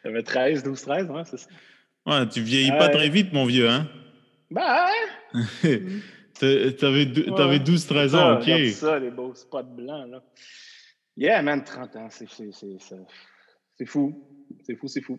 [0.05, 1.49] J'avais 13, 12, 13, ouais, c'est ça.
[2.07, 3.89] Ouais, tu vieillis pas très vite, mon vieux, hein
[4.51, 4.87] Bah
[5.65, 5.89] ouais
[6.39, 8.45] T'avais 12, 13 ans, ok.
[8.45, 10.23] C'est ça, les beaux spots blancs, là.
[11.17, 12.51] Yeah, man, 30 ans, c'est fou.
[13.77, 13.87] C'est
[14.77, 15.19] fou, c'est fou.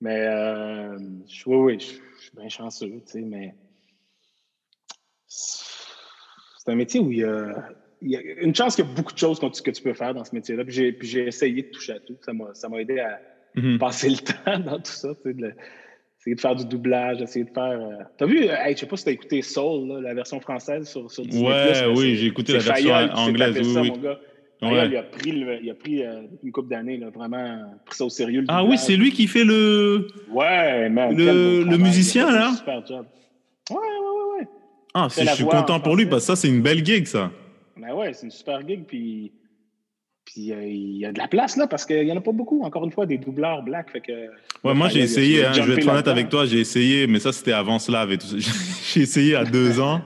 [0.00, 0.98] Mais, euh,
[1.46, 3.54] oui, oui, je suis bien chanceux, tu sais, mais
[5.34, 7.24] c'est un métier où il y,
[8.16, 10.34] a, une chance qu'il y a beaucoup de choses que tu, peux faire dans ce
[10.34, 10.64] métier-là.
[10.64, 12.16] Puis j'ai essayé de toucher à tout.
[12.52, 13.20] Ça m'a aidé à
[13.56, 13.78] mm-hmm.
[13.78, 15.14] passer le temps dans tout ça.
[15.14, 15.52] Tu sais, de,
[16.20, 17.80] essayer de faire du doublage, essayer de faire.
[17.80, 20.88] Euh, T'as vu, euh, hey, je sais pas si t'as écouté Soul, la version française
[20.88, 21.46] sur, sur Disney+.
[21.46, 23.56] Ouais, oui, j'ai écouté la version anglaise.
[23.58, 23.90] Oui, ça, oui.
[23.90, 24.18] Mon gars.
[24.62, 24.86] Ouais.
[24.86, 25.30] il a pris,
[25.62, 28.44] il a pris euh, une couple d'années, vraiment pris ça au sérieux.
[28.48, 30.06] ah oui, c'est lui qui fait le.
[30.30, 32.52] Ouais, man, Le, le musicien, là?
[32.56, 33.04] Super job.
[33.70, 34.13] Ouais, ouais,
[34.94, 37.30] Ah, je suis content pour lui, parce que ça, c'est une belle gig, ça.
[37.76, 39.32] Ben ouais, c'est une super gig, puis.
[40.24, 42.32] Puis euh, il y a de la place là parce qu'il n'y en a pas
[42.32, 43.90] beaucoup, encore une fois, des doubleurs black.
[43.90, 44.12] Fait que,
[44.64, 47.30] ouais, moi j'ai essayé, hein, je vais être honnête avec toi, j'ai essayé, mais ça
[47.30, 48.06] c'était avant cela.
[48.94, 50.00] j'ai essayé à deux ans.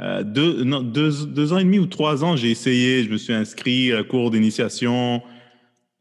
[0.00, 3.18] Euh, deux, non, deux, deux, ans et demi ou trois ans, j'ai essayé, je me
[3.18, 5.22] suis inscrit à cours d'initiation.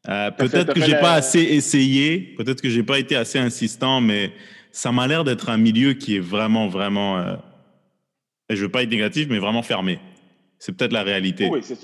[0.08, 4.32] Euh, peut-être que j'ai pas assez essayé, peut-être que j'ai pas été assez insistant, mais
[4.72, 7.38] ça m'a l'air d'être un milieu qui est vraiment, vraiment
[8.50, 10.00] et je veux pas être négatif, mais vraiment fermé.
[10.58, 11.48] C'est peut-être la réalité.
[11.50, 11.78] Oui, c'est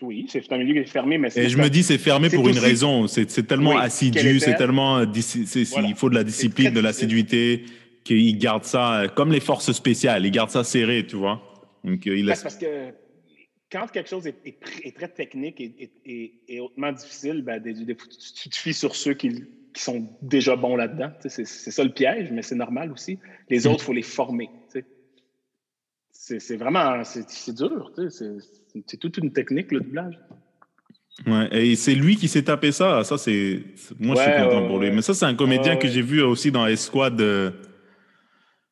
[0.00, 2.58] oui, un milieu qui est fermé, mais Et je me dis, c'est fermé pour une
[2.58, 3.06] raison.
[3.06, 5.02] C'est tellement assidu, c'est tellement.
[5.02, 7.64] Il faut de la discipline, de l'assiduité,
[8.04, 11.42] qu'ils gardent ça, comme les forces spéciales, ils gardent ça serré, tu vois.
[11.84, 12.42] Donc, il laisse...
[12.42, 12.92] Parce que
[13.70, 19.14] quand quelque chose est, très technique et, hautement difficile, ben, tu te fies sur ceux
[19.14, 21.12] qui, qui sont déjà bons là-dedans.
[21.26, 23.18] C'est ça le piège, mais c'est normal aussi.
[23.50, 23.70] Les hmm.
[23.70, 24.48] autres, il faut les former
[26.38, 27.90] c'est vraiment, c'est dur,
[28.86, 30.18] c'est toute une technique, le doublage.
[31.26, 33.04] Ouais, et c'est lui qui s'est tapé ça.
[33.04, 33.62] Ça, c'est.
[33.98, 34.90] Moi, je suis content pour lui.
[34.90, 37.20] Mais ça, c'est un comédien que j'ai vu aussi dans Esquad.
[37.20, 37.50] Euh,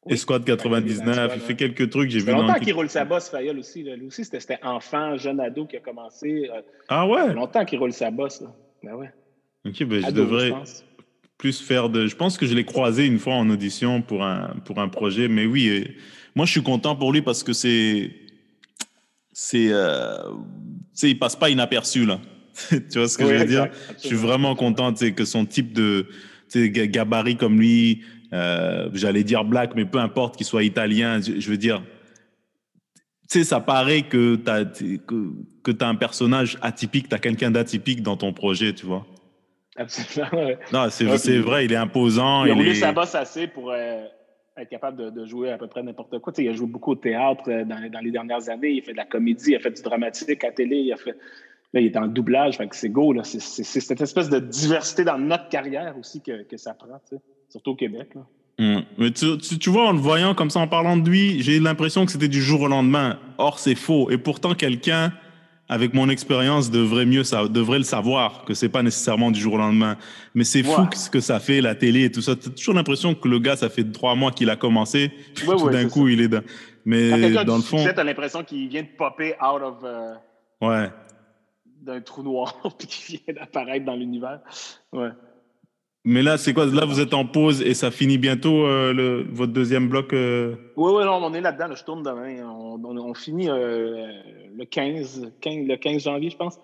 [0.07, 1.33] Esquad 99.
[1.35, 2.11] Il fait quelques trucs.
[2.11, 2.33] J'ai vu.
[2.33, 3.83] longtemps qu'il roule sa bosse, Fayol aussi.
[3.83, 6.49] Lui aussi, c'était enfant, jeune ado qui a commencé.
[6.51, 7.35] Euh, ah ouais?
[7.35, 8.41] Longtemps qu'il roule sa bosse.
[8.41, 8.49] Là.
[8.83, 9.11] Ben ouais.
[9.67, 10.55] Ok, ben je devrais
[11.37, 12.07] plus faire de.
[12.07, 15.29] Je pense que je l'ai croisé une fois en audition pour un, pour un projet.
[15.29, 15.95] Mais oui.
[16.39, 18.13] Moi, je suis content pour lui parce que c'est.
[19.33, 19.71] C'est.
[19.73, 20.19] Euh,
[21.03, 22.21] il passe pas inaperçu, là.
[22.69, 23.67] tu vois ce que je veux dire?
[24.01, 26.07] Je suis vraiment content que son type de
[26.55, 31.57] gabarit comme lui, euh, j'allais dire black, mais peu importe qu'il soit italien, je, veux
[31.57, 31.83] dire,
[33.29, 35.33] tu sais, ça paraît que tu as, que,
[35.65, 39.05] que as un personnage atypique, tu as quelqu'un d'atypique dans ton projet, tu vois.
[39.77, 42.45] Absolument, Non, c'est vrai, il est imposant.
[42.45, 43.73] Il a roulé sa bosse assez pour.
[43.73, 44.05] Euh,
[44.63, 46.33] être capable de, jouer à peu près n'importe quoi.
[46.39, 48.71] il a joué beaucoup au théâtre euh, dans, les dernières années.
[48.71, 50.77] Il fait de la comédie, il a fait du dramatique à télé.
[50.77, 51.17] Il a fait,
[51.73, 52.59] là, il est en doublage.
[52.73, 53.15] c'est go.
[53.23, 57.01] C'est, cette espèce de diversité dans notre carrière aussi que, ça prend,
[57.49, 58.11] surtout au Québec.
[58.59, 58.83] Hum.
[58.99, 62.13] Mais tu, vois, en le voyant comme ça, en parlant de lui, j'ai l'impression que
[62.13, 63.19] c'était du jour au lendemain.
[63.39, 64.11] Or, c'est faux.
[64.11, 65.13] Et pourtant, quelqu'un
[65.69, 69.55] avec mon expérience, devrait mieux, ça devrait le savoir que c'est pas nécessairement du jour
[69.55, 69.97] au lendemain.
[70.35, 72.35] Mais c'est fou ce que ça fait, la télé et tout ça.
[72.37, 75.13] T'as toujours l'impression que le gars, ça fait trois mois qu'il a commencé.
[75.35, 76.43] tout d'un coup, il est dans.
[76.85, 77.85] Mais dans le fond.
[77.85, 79.77] Tu as l'impression qu'il vient de popper out of.
[79.85, 80.15] Euh,
[80.63, 80.91] ouais.
[81.83, 84.41] D'un trou noir, puis qu'il vient d'apparaître dans l'univers.
[84.93, 85.11] Ouais.
[86.09, 86.65] Mais là, c'est quoi?
[86.65, 90.15] Là, vous êtes en pause et ça finit bientôt euh, le, votre deuxième bloc?
[90.15, 90.55] Euh?
[90.75, 91.75] Oui, oui, on est là-dedans.
[91.75, 92.49] je tourne demain.
[92.49, 94.07] On, finit euh,
[94.57, 96.59] le, 15, le 15 janvier, je pense.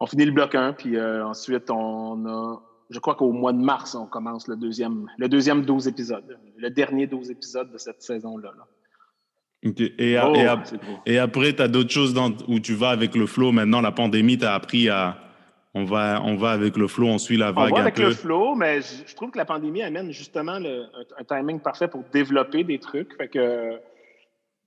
[0.00, 2.60] On finit le bloc 1, puis ensuite, on a.
[2.90, 6.36] Je crois qu'au mois de mars, on commence le deuxième, le deuxième 12 épisodes.
[6.56, 8.50] Le dernier 12 épisodes de cette saison-là.
[9.62, 10.34] Et, oh,
[11.06, 13.52] et, après, tu as d'autres choses dans, où tu vas avec le flow.
[13.52, 15.27] Maintenant, la pandémie, tu as appris à
[15.74, 17.72] on va, on va avec le flow, on suit la vague.
[17.72, 20.86] On va avec le flow, mais je, trouve que la pandémie amène justement le,
[21.18, 23.14] un, timing parfait pour développer des trucs.
[23.16, 23.78] Fait que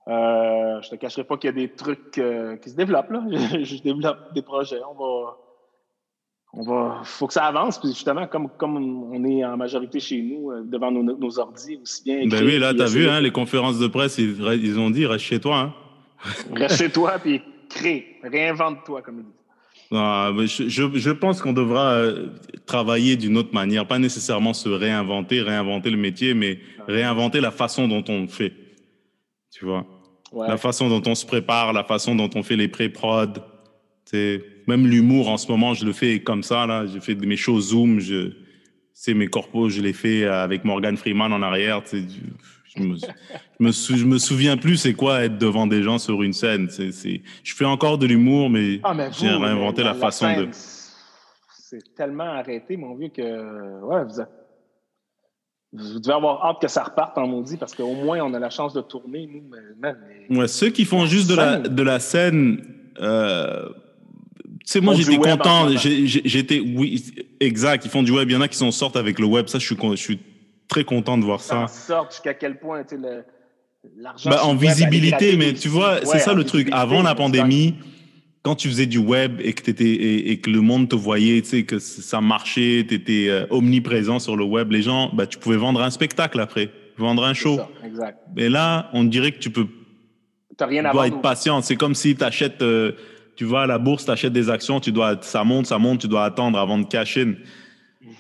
[0.08, 3.12] euh, je te cacherai pas qu'il y a des trucs euh, qui se développent.
[3.12, 3.24] Là.
[3.64, 4.80] Je, développe des projets.
[4.89, 5.38] On va.
[6.54, 7.02] On va.
[7.04, 7.80] faut que ça avance.
[7.80, 11.80] Puis justement, comme, comme on est en majorité chez nous, euh, devant nos, nos ordi,
[11.82, 12.28] aussi bien.
[12.28, 15.06] Ben oui, là, tu as vu, hein, les conférences de presse, ils, ils ont dit
[15.06, 15.58] reste chez toi.
[15.58, 15.74] Hein.
[16.54, 18.18] Reste chez toi, puis crée.
[18.24, 19.41] Réinvente-toi, comme ils disent.
[19.94, 22.28] Ah, je, je, pense qu'on devra euh,
[22.66, 27.89] travailler d'une autre manière, pas nécessairement se réinventer, réinventer le métier, mais réinventer la façon
[27.89, 28.54] dont on fait.
[29.52, 29.86] Tu vois?
[30.34, 33.44] La façon dont on se prépare, la façon dont on fait les pré-prod.
[34.14, 36.86] Même l'humour en ce moment, je le fais comme ça là.
[36.86, 38.00] Je fais mes shows Zoom.
[38.00, 38.32] Je,
[39.10, 41.82] mes corpos, je les fais avec Morgan Freeman en arrière.
[42.78, 42.96] Je me,
[43.72, 46.70] je, me souviens plus c'est quoi être devant des gens sur une scène.
[46.70, 50.48] C'est, je fais encore de l'humour, mais, ah, j'ai réinventé la, façon de.
[50.52, 54.04] C'est tellement arrêté, mon vieux, que ouais,
[55.74, 58.50] vous, devez avoir hâte que ça reparte en maudit parce qu'au moins on a la
[58.50, 60.38] chance de tourner, nous.
[60.38, 62.62] ouais, ceux qui font juste de la, de la scène.
[63.00, 63.70] Euh,
[64.66, 65.70] tu sais, moi, j'étais content.
[65.76, 67.04] J'étais, oui,
[67.40, 67.84] exact.
[67.84, 68.30] Ils font du web.
[68.30, 69.48] Il y en a qui s'en sortent avec le web.
[69.48, 70.20] Ça, je suis, je suis
[70.72, 71.68] très content de voir ça.
[71.68, 73.24] Ça sortent jusqu'à quel point, tu sais,
[73.98, 74.30] l'argent.
[74.30, 76.70] Bah, en visibilité, mais tu vois, c'est ça le truc.
[76.72, 77.76] Avant la pandémie,
[78.42, 79.92] quand tu faisais du web et que, étais,
[80.32, 84.20] et, que le monde te voyait, tu sais, que ça marchait, tu étais euh, omniprésent
[84.20, 87.58] sur le web, les gens, bah, tu pouvais vendre un spectacle après, vendre un show.
[87.58, 88.20] Ça, exact.
[88.38, 89.68] Et là, on dirait que tu peux.
[90.58, 91.62] Tu rien à dois être patient.
[91.62, 92.62] C'est comme si tu achètes.
[92.62, 92.94] Euh,
[93.36, 96.02] tu vas à la bourse, tu achètes des actions, tu dois, ça monte, ça monte,
[96.02, 97.26] tu dois attendre avant de cacher.
[97.26, 97.38] Mhm.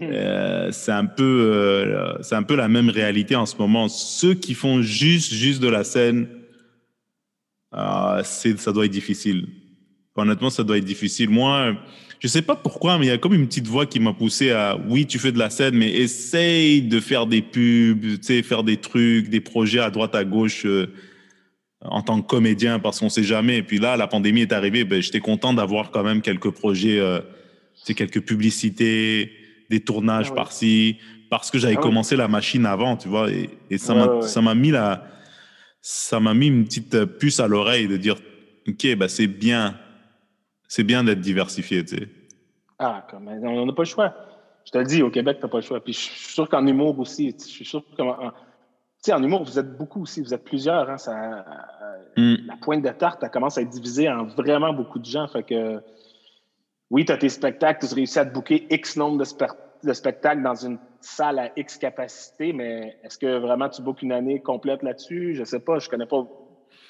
[0.01, 3.87] Euh, c'est un peu, euh, c'est un peu la même réalité en ce moment.
[3.89, 6.27] Ceux qui font juste, juste de la scène,
[7.73, 9.47] euh, ça doit être difficile.
[10.15, 11.29] Honnêtement, ça doit être difficile.
[11.29, 11.75] Moi,
[12.19, 14.51] je sais pas pourquoi, mais il y a comme une petite voix qui m'a poussé
[14.51, 18.43] à, oui, tu fais de la scène, mais essaye de faire des pubs, tu sais,
[18.43, 20.65] faire des trucs, des projets à droite, à gauche.
[20.65, 20.87] Euh,
[21.83, 23.57] en tant que comédien parce qu'on sait jamais.
[23.57, 26.99] Et puis là, la pandémie est arrivée, ben, j'étais content d'avoir quand même quelques projets,
[26.99, 27.19] euh,
[27.95, 29.31] quelques publicités,
[29.71, 30.97] des tournages ah par-ci,
[31.31, 33.31] parce que j'avais ah commencé la machine avant, tu vois.
[33.31, 35.07] Et, ça m'a ça m'a mis la,
[35.81, 38.17] ça m'a mis une petite puce à l'oreille de dire,
[38.67, 39.75] ok, bah c'est bien,
[40.67, 42.07] c'est bien d'être diversifié, tu sais.
[42.77, 44.13] Ah, comme, on n'a pas le choix.
[44.65, 45.83] Je te le dis, au Québec, tu n'as pas le choix.
[45.83, 48.03] Puis je suis sûr qu'en humour aussi, je suis sûr que
[49.01, 50.89] sais, en humour, vous êtes beaucoup aussi, vous êtes plusieurs.
[50.89, 51.45] Hein, ça,
[52.17, 52.35] mm.
[52.45, 55.27] La pointe de tarte, elle commence à être divisée en vraiment beaucoup de gens.
[55.27, 55.81] Fait que,
[56.91, 59.93] oui, tu as tes spectacles, tu as réussi à te booker X nombre de, de,
[59.93, 64.41] spectacles dans une salle à X capacité, mais est-ce que vraiment tu bookes une année
[64.41, 65.33] complète là-dessus?
[65.35, 66.27] Je sais pas, je connais pas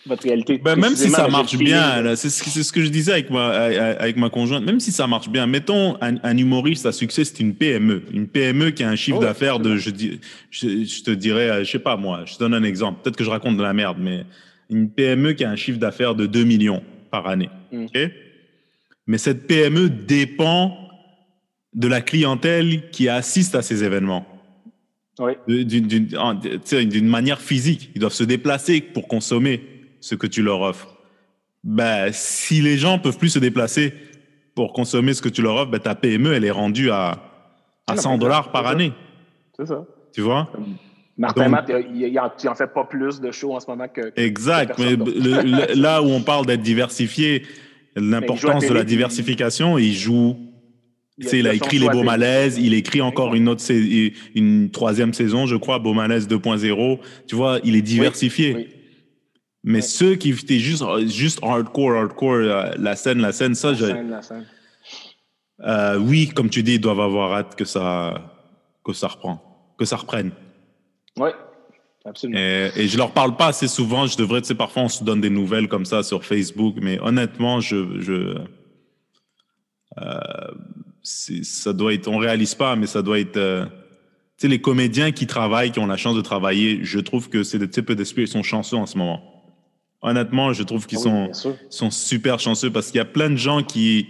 [0.08, 0.58] votre réalité.
[0.58, 4.32] Ben, même si ça marche bien, c'est ce, que je disais avec ma, avec ma
[4.32, 8.02] conjointe, même si ça marche bien, mettons un, humoriste à succès, c'est une PME.
[8.12, 9.92] Une PME qui a un chiffre oh, d'affaires de, je,
[10.50, 13.24] je, te dirais, euh, je sais pas moi, je te donne un exemple, peut-être que
[13.24, 14.26] je raconte de la merde, mais
[14.72, 16.82] une PME qui a un chiffre d'affaires de 2 millions
[17.12, 17.50] par année.
[17.72, 17.86] Mm.
[19.12, 20.78] Mais cette PME dépend
[21.74, 24.26] de la clientèle qui assiste à ces événements.
[25.20, 25.34] Oui.
[25.48, 27.92] D'une manière physique.
[27.94, 29.64] Ils doivent se déplacer pour consommer
[30.00, 30.96] ce que tu leur offres.
[31.66, 33.94] Ben, si les gens peuvent plus se déplacer
[34.56, 37.20] pour consommer ce que tu leur offres, ben, ta PME, elle est rendue à,
[37.88, 38.94] à 100 dollars par année.
[39.58, 39.86] C'est ça.
[40.14, 40.50] Tu vois?
[41.18, 44.14] Martin Matt, il, en fait pas plus de shows en ce moment que.
[44.16, 44.80] exact.
[44.80, 44.96] Mais
[45.76, 47.44] là où on parle d'être diversifié,
[47.96, 50.38] l'importance de la diversification, il joue.
[51.18, 53.64] Il, il a écrit Les Beaux Malaises, il écrit encore une autre
[54.34, 57.00] une troisième saison, je crois, Beaux Malaises 2.0.
[57.28, 58.70] Tu vois, il est diversifié.
[59.64, 63.86] Mais ceux qui étaient juste, juste hardcore, hardcore, euh, la scène, la scène, ça, je,
[65.64, 68.40] euh, oui, comme tu dis, ils doivent avoir hâte que ça,
[68.84, 70.32] que ça reprend, que ça reprenne.
[71.18, 71.30] Oui,
[72.06, 72.40] absolument.
[72.40, 74.08] Et, et, je leur parle pas assez souvent.
[74.08, 77.00] Je devrais, tu sais, parfois on se donne des nouvelles comme ça sur Facebook, mais
[77.00, 78.38] honnêtement, je, je
[80.00, 80.20] euh,
[81.04, 83.38] ça doit être, on réalise pas, mais ça doit être.
[83.38, 83.72] Euh, tu
[84.44, 87.60] sais, les comédiens qui travaillent, qui ont la chance de travailler, je trouve que c'est
[87.60, 89.22] des types d'esprit, ils sont chanceux en ce moment.
[90.02, 93.36] Honnêtement, je trouve qu'ils ah sont, sont super chanceux parce qu'il y a plein de
[93.36, 94.08] gens qui.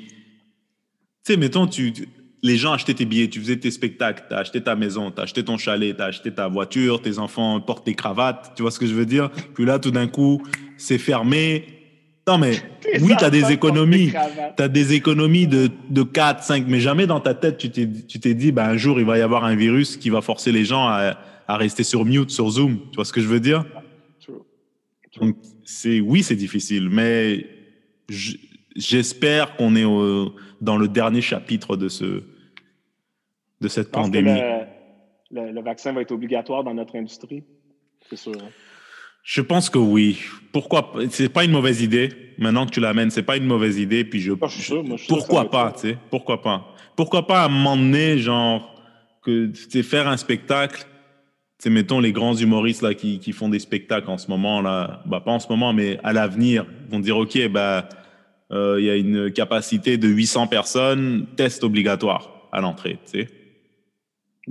[1.25, 1.93] Tu sais, mettons, tu,
[2.43, 5.19] les gens achetaient tes billets, tu faisais tes spectacles, tu as acheté ta maison, tu
[5.19, 8.63] as acheté ton chalet, tu as acheté ta voiture, tes enfants portent tes cravates, tu
[8.63, 9.29] vois ce que je veux dire?
[9.53, 10.41] Puis là, tout d'un coup,
[10.77, 11.65] c'est fermé.
[12.27, 12.53] Non, mais
[13.01, 14.11] oui, tu as des économies.
[14.57, 18.33] Tu as des économies de, de 4, 5, mais jamais dans ta tête, tu t'es
[18.33, 20.87] dit, ben, un jour, il va y avoir un virus qui va forcer les gens
[20.87, 21.17] à,
[21.47, 22.79] à rester sur mute, sur Zoom.
[22.91, 23.65] Tu vois ce que je veux dire?
[25.19, 25.35] Donc,
[25.65, 27.45] c'est oui, c'est difficile, mais
[28.75, 29.83] j'espère qu'on est
[30.61, 32.23] dans le dernier chapitre de ce
[33.61, 34.41] de cette pandémie.
[35.31, 37.43] le, vaccin va être obligatoire dans notre industrie,
[38.09, 38.33] c'est sûr.
[38.33, 38.49] Hein?
[39.23, 40.19] Je pense que oui.
[40.51, 42.09] Pourquoi C'est pas une mauvaise idée.
[42.37, 44.03] Maintenant que tu l'amènes, c'est pas une mauvaise idée.
[44.03, 44.47] Puis je, ah,
[45.07, 45.97] pourquoi pas, tu sais?
[46.09, 46.75] Pourquoi pas?
[46.95, 48.67] Pourquoi pas à un moment donné, genre
[49.23, 50.85] que tu faire un spectacle?
[51.59, 55.03] C'est mettons les grands humoristes là qui, qui, font des spectacles en ce moment là,
[55.05, 57.87] bah pas en ce moment mais à l'avenir vont dire ok bah
[58.51, 63.27] euh, il y a une capacité de 800 personnes, test obligatoire à l'entrée, tu sais?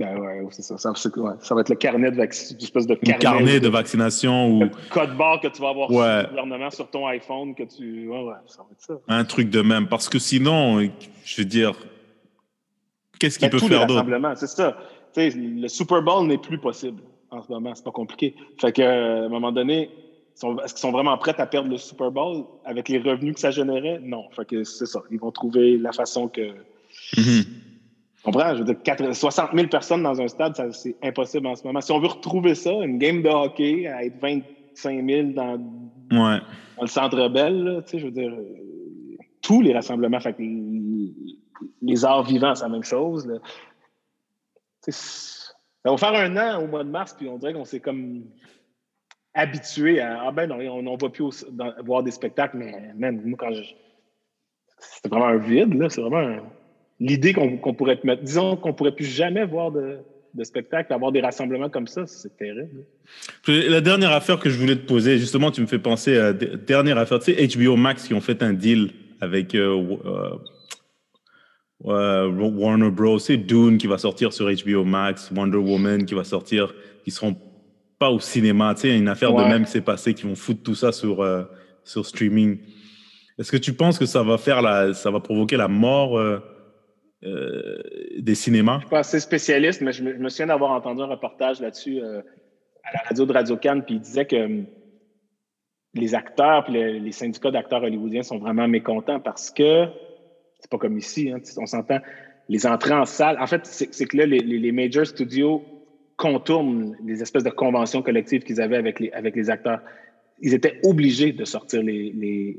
[0.01, 0.77] Ben ouais, c'est ça.
[0.79, 2.81] Ça, ça, va être le carnet de vaccination.
[2.81, 4.63] de carnet, de, vaccination ou.
[4.89, 7.53] Code barre que tu vas avoir sur le gouvernement sur ton iPhone.
[7.53, 8.07] que tu.
[8.07, 8.93] Ouais, ouais, ça va être ça.
[9.07, 9.87] Un truc de même.
[9.87, 10.81] Parce que sinon,
[11.23, 11.73] je veux dire,
[13.19, 14.33] qu'est-ce qu'il ben, peut faire d'autre?
[14.37, 14.75] C'est ça.
[15.15, 17.75] le Super Bowl n'est plus possible en ce moment.
[17.75, 18.35] C'est pas compliqué.
[18.59, 19.91] Fait qu'à un moment donné,
[20.33, 23.51] est-ce qu'ils sont vraiment prêts à perdre le Super Bowl avec les revenus que ça
[23.51, 23.99] générait?
[24.01, 24.23] Non.
[24.31, 25.01] Fait que c'est ça.
[25.11, 26.53] Ils vont trouver la façon que.
[27.15, 27.45] Mm-hmm.
[28.21, 28.53] Tu comprends?
[28.53, 31.81] Je veux dire, 60 000 personnes dans un stade, c'est impossible en ce moment.
[31.81, 35.59] Si on veut retrouver ça, une game de hockey à être 25 000 dans,
[36.11, 38.31] le centre belle, tu sais, je veux dire,
[39.41, 43.27] tous les rassemblements, fait les, arts vivants, c'est la même chose.
[44.87, 48.25] Ça va faire un an au mois de mars, puis on dirait qu'on s'est comme
[49.33, 51.43] habitué à Ah ben non, on ne va plus
[51.83, 53.63] voir des spectacles, mais même moi, quand je.
[54.77, 55.89] C'était vraiment un vide, là.
[55.89, 56.37] C'est vraiment
[57.01, 58.23] l'idée qu'on pourrait te mettre.
[58.23, 59.97] Disons qu'on pourrait plus jamais voir de,
[60.33, 62.85] de spectacle, avoir des rassemblements comme ça, c'est terrible.
[63.47, 66.33] La dernière affaire que je voulais te poser, justement, tu me fais penser à la
[66.33, 67.19] dernière affaire.
[67.19, 69.97] Tu sais, HBO Max qui ont fait un deal avec euh,
[71.85, 73.19] euh, Warner Bros.
[73.19, 76.73] C'est Dune qui va sortir sur HBO Max, Wonder Woman qui va sortir,
[77.03, 77.35] qui seront
[77.97, 78.75] pas au cinéma.
[78.75, 81.21] Tu sais, une affaire de même qui s'est passée, qui vont foutre tout ça sur,
[81.21, 81.43] euh,
[81.83, 82.59] sur streaming.
[83.39, 86.19] Est-ce que tu penses que ça va faire la, ça va provoquer la mort
[87.23, 87.81] euh,
[88.17, 88.73] des cinémas?
[88.73, 92.01] Je ne suis pas assez spécialiste, mais je me, souviens d'avoir entendu un reportage là-dessus
[92.01, 92.21] euh,
[92.83, 94.65] à la radio de Radio Cannes, puis il disait que hum,
[95.93, 99.87] les acteurs, puis les, syndicats d'acteurs hollywoodiens sont vraiment mécontents parce que
[100.59, 101.99] c'est pas comme ici, hein, on s'entend,
[102.47, 103.37] les entrées en salle.
[103.39, 105.63] En fait, c'est que là, les, les, major studios
[106.17, 109.81] contournent les espèces de conventions collectives qu'ils avaient avec les, avec les acteurs.
[110.39, 112.11] Ils étaient obligés de sortir les,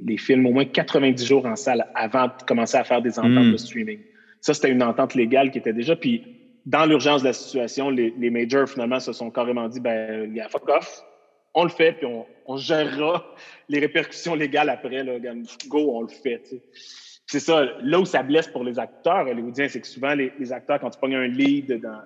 [0.04, 3.46] les, films au moins 90 jours en salle avant de commencer à faire des ententes
[3.46, 3.52] hmm.
[3.52, 3.98] de streaming.
[4.42, 5.96] Ça, c'était une entente légale qui était déjà.
[5.96, 6.24] Puis,
[6.66, 10.36] dans l'urgence de la situation, les, les, majors, finalement, se sont carrément dit, ben, il
[10.36, 11.04] y a fuck off,
[11.54, 13.24] on le fait, puis on, on, gérera
[13.68, 15.04] les répercussions légales après.
[15.04, 15.18] Là,
[15.68, 16.42] go, on le fait.
[17.26, 17.64] C'est ça.
[17.82, 20.90] Là où ça blesse pour les acteurs hollywoodiens, c'est que souvent, les, les, acteurs, quand
[20.90, 22.00] tu pognes un lead dans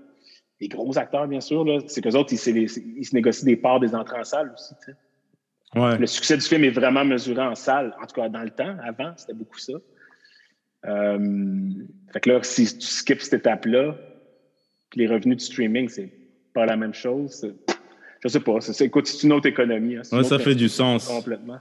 [0.61, 3.95] les gros acteurs, bien sûr, c'est qu'eux autres, ils, ils, se négocient des parts des
[3.95, 4.74] entrées en salle aussi.
[5.74, 5.97] Ouais.
[5.97, 7.95] Le succès du film est vraiment mesuré en salle.
[8.03, 9.72] En tout cas, dans le temps, avant, c'était beaucoup ça.
[10.87, 11.18] Euh,
[12.12, 13.97] fait que là, si tu skips cette étape-là,
[14.95, 16.11] les revenus du streaming, c'est
[16.55, 17.55] pas la même chose.
[18.20, 18.61] Je sais pas.
[18.61, 19.97] C'est, écoute, c'est une autre économie.
[19.97, 21.09] Hein, ça fait du sens.
[21.09, 21.59] Complètement.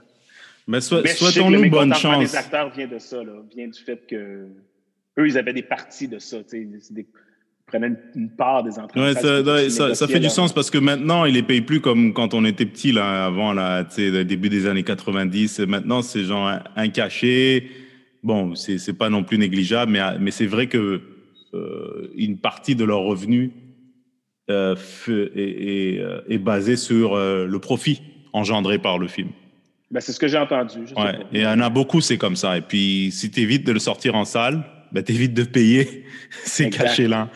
[0.66, 2.20] Mais, soit, souhaitons-nous bonne chance.
[2.20, 4.48] Les acteurs vient de ça, là, vient du fait que
[5.18, 6.38] eux, ils avaient des parties de ça.
[6.50, 7.06] Des, ils
[7.66, 9.14] prenaient une, part des entrées.
[9.14, 12.44] ça, ça, fait du sens parce que maintenant, ils les payent plus comme quand on
[12.44, 15.60] était petit, là, avant, là, début des années 90.
[15.60, 17.68] Maintenant, c'est genre un cachet
[18.22, 21.00] bon, c'est n'est pas non plus négligeable, mais, mais c'est vrai que
[21.54, 23.50] euh, une partie de leurs revenus
[24.50, 24.74] euh,
[25.08, 28.02] est, euh, est, basée sur le profit
[28.32, 29.30] engendré par le film.
[29.90, 30.80] Ben, c'est ce que j'ai entendu.
[30.96, 31.14] Ouais.
[31.32, 32.58] Et il y en a beaucoup, c'est comme ça.
[32.58, 36.04] Et puis, si tu évites de le sortir en salle, ben, tu évites de payer
[36.44, 37.30] ces cachets-là.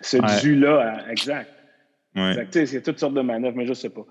[0.00, 1.50] Ce dû-là, exact.
[2.14, 2.46] Ouais.
[2.54, 4.06] Il y a toutes sortes de manœuvres, mais je ne sais pas.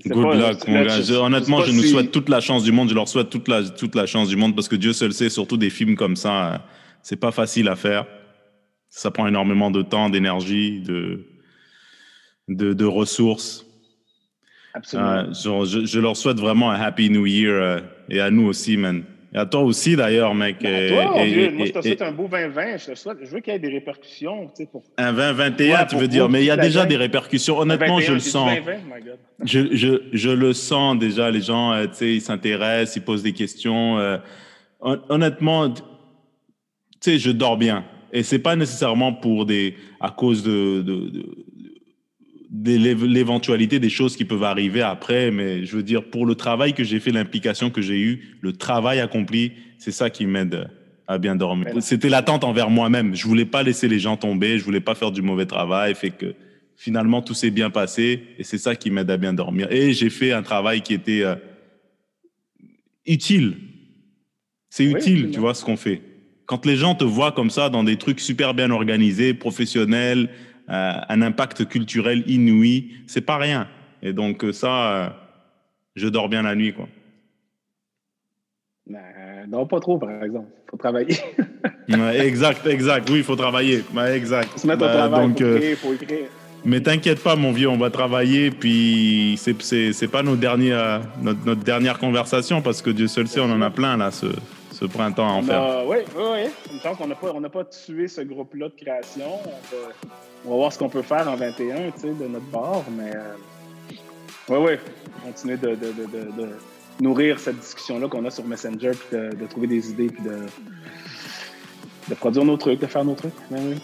[0.00, 1.20] Good luck, mon gars.
[1.20, 2.88] honnêtement, je nous souhaite toute la chance du monde.
[2.88, 5.28] Je leur souhaite toute la, toute la chance du monde parce que Dieu seul sait,
[5.28, 6.58] surtout des films comme ça, euh,
[7.02, 8.06] c'est pas facile à faire.
[8.88, 11.26] Ça prend énormément de temps, d'énergie, de,
[12.48, 13.66] de, de, ressources.
[14.72, 15.10] Absolument.
[15.10, 18.78] Euh, je, je, leur souhaite vraiment un Happy New Year euh, et à nous aussi,
[18.78, 19.04] man.
[19.34, 20.58] Et à toi aussi, d'ailleurs, mec.
[20.60, 22.76] Ben, à toi, et, moi, je te souhaite un beau 2020.
[22.76, 24.48] Je, souhaite, je veux qu'il y ait des répercussions.
[24.48, 24.82] Tu sais, pour...
[24.98, 26.28] Un 2021, tu veux dire.
[26.28, 27.58] Mais il y a déjà des répercussions.
[27.58, 28.50] Honnêtement, je le sens.
[29.44, 31.30] Je, je, je, le sens déjà.
[31.30, 33.98] Les gens, euh, tu sais, ils s'intéressent, ils posent des questions.
[33.98, 34.18] Euh,
[34.80, 35.82] honnêtement, tu
[37.00, 37.84] sais, je dors bien.
[38.12, 41.26] Et c'est pas nécessairement pour des, à cause de, de, de
[42.52, 46.84] l'éventualité des choses qui peuvent arriver après, mais je veux dire, pour le travail que
[46.84, 50.68] j'ai fait, l'implication que j'ai eue, le travail accompli, c'est ça qui m'aide
[51.06, 51.68] à bien dormir.
[51.80, 53.14] C'était l'attente envers moi-même.
[53.14, 56.10] Je voulais pas laisser les gens tomber, je voulais pas faire du mauvais travail, fait
[56.10, 56.34] que
[56.76, 59.70] finalement tout s'est bien passé et c'est ça qui m'aide à bien dormir.
[59.70, 61.36] Et j'ai fait un travail qui était euh,
[63.06, 63.56] utile.
[64.68, 66.00] C'est utile, tu vois, ce qu'on fait.
[66.46, 70.28] Quand les gens te voient comme ça dans des trucs super bien organisés, professionnels,
[70.68, 73.68] un impact culturel inouï, c'est pas rien.
[74.02, 75.08] Et donc euh, ça, euh,
[75.94, 76.88] je dors bien la nuit, quoi.
[78.86, 80.48] Ben, non, pas trop, par exemple.
[80.66, 81.16] Il faut travailler.
[82.24, 83.08] exact, exact.
[83.10, 83.84] Oui, il faut travailler.
[84.12, 84.58] exact.
[84.58, 86.26] Se mettre au ben, travail, donc, faut faut écrire.
[86.64, 88.50] Mais t'inquiète pas, mon vieux, on va travailler.
[88.50, 93.50] Puis c'est pas nos derniers, notre, notre, dernière conversation parce que Dieu seul sait, on
[93.50, 94.26] en a plein là ce,
[94.82, 95.86] ce printemps à en faire.
[95.86, 96.50] Oui, oui, oui.
[96.74, 99.26] Une chance qu'on n'a pas, on n'a pas tué ce groupe-là de création.
[99.44, 99.92] On va,
[100.46, 102.84] on va voir ce qu'on peut faire en 21, tu sais, de notre bord.
[102.96, 103.12] Mais
[104.48, 104.72] oui, oui,
[105.24, 106.48] continuer de, de- de- de- de
[107.00, 110.36] nourrir cette discussion-là qu'on a sur Messenger, puis de, de trouver des idées, puis de,
[112.08, 113.32] de produire nos trucs, de faire nos trucs.
[113.50, 113.76] Ben oui.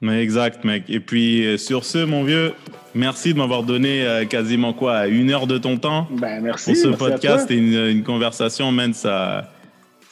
[0.00, 0.84] Mais exact, mec.
[0.88, 2.52] Et puis, euh, sur ce, mon vieux,
[2.94, 6.72] merci de m'avoir donné euh, quasiment quoi, une heure de ton temps Ben, merci.
[6.72, 8.92] pour ce merci podcast et une, une conversation, man.
[8.92, 9.50] Ça,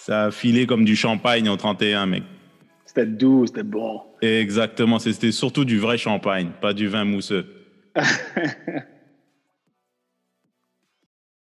[0.04, 2.24] ça a filé comme du champagne en 31, mec.
[2.86, 4.00] C'était doux, c'était bon.
[4.20, 7.46] Exactement, c'était surtout du vrai champagne, pas du vin mousseux.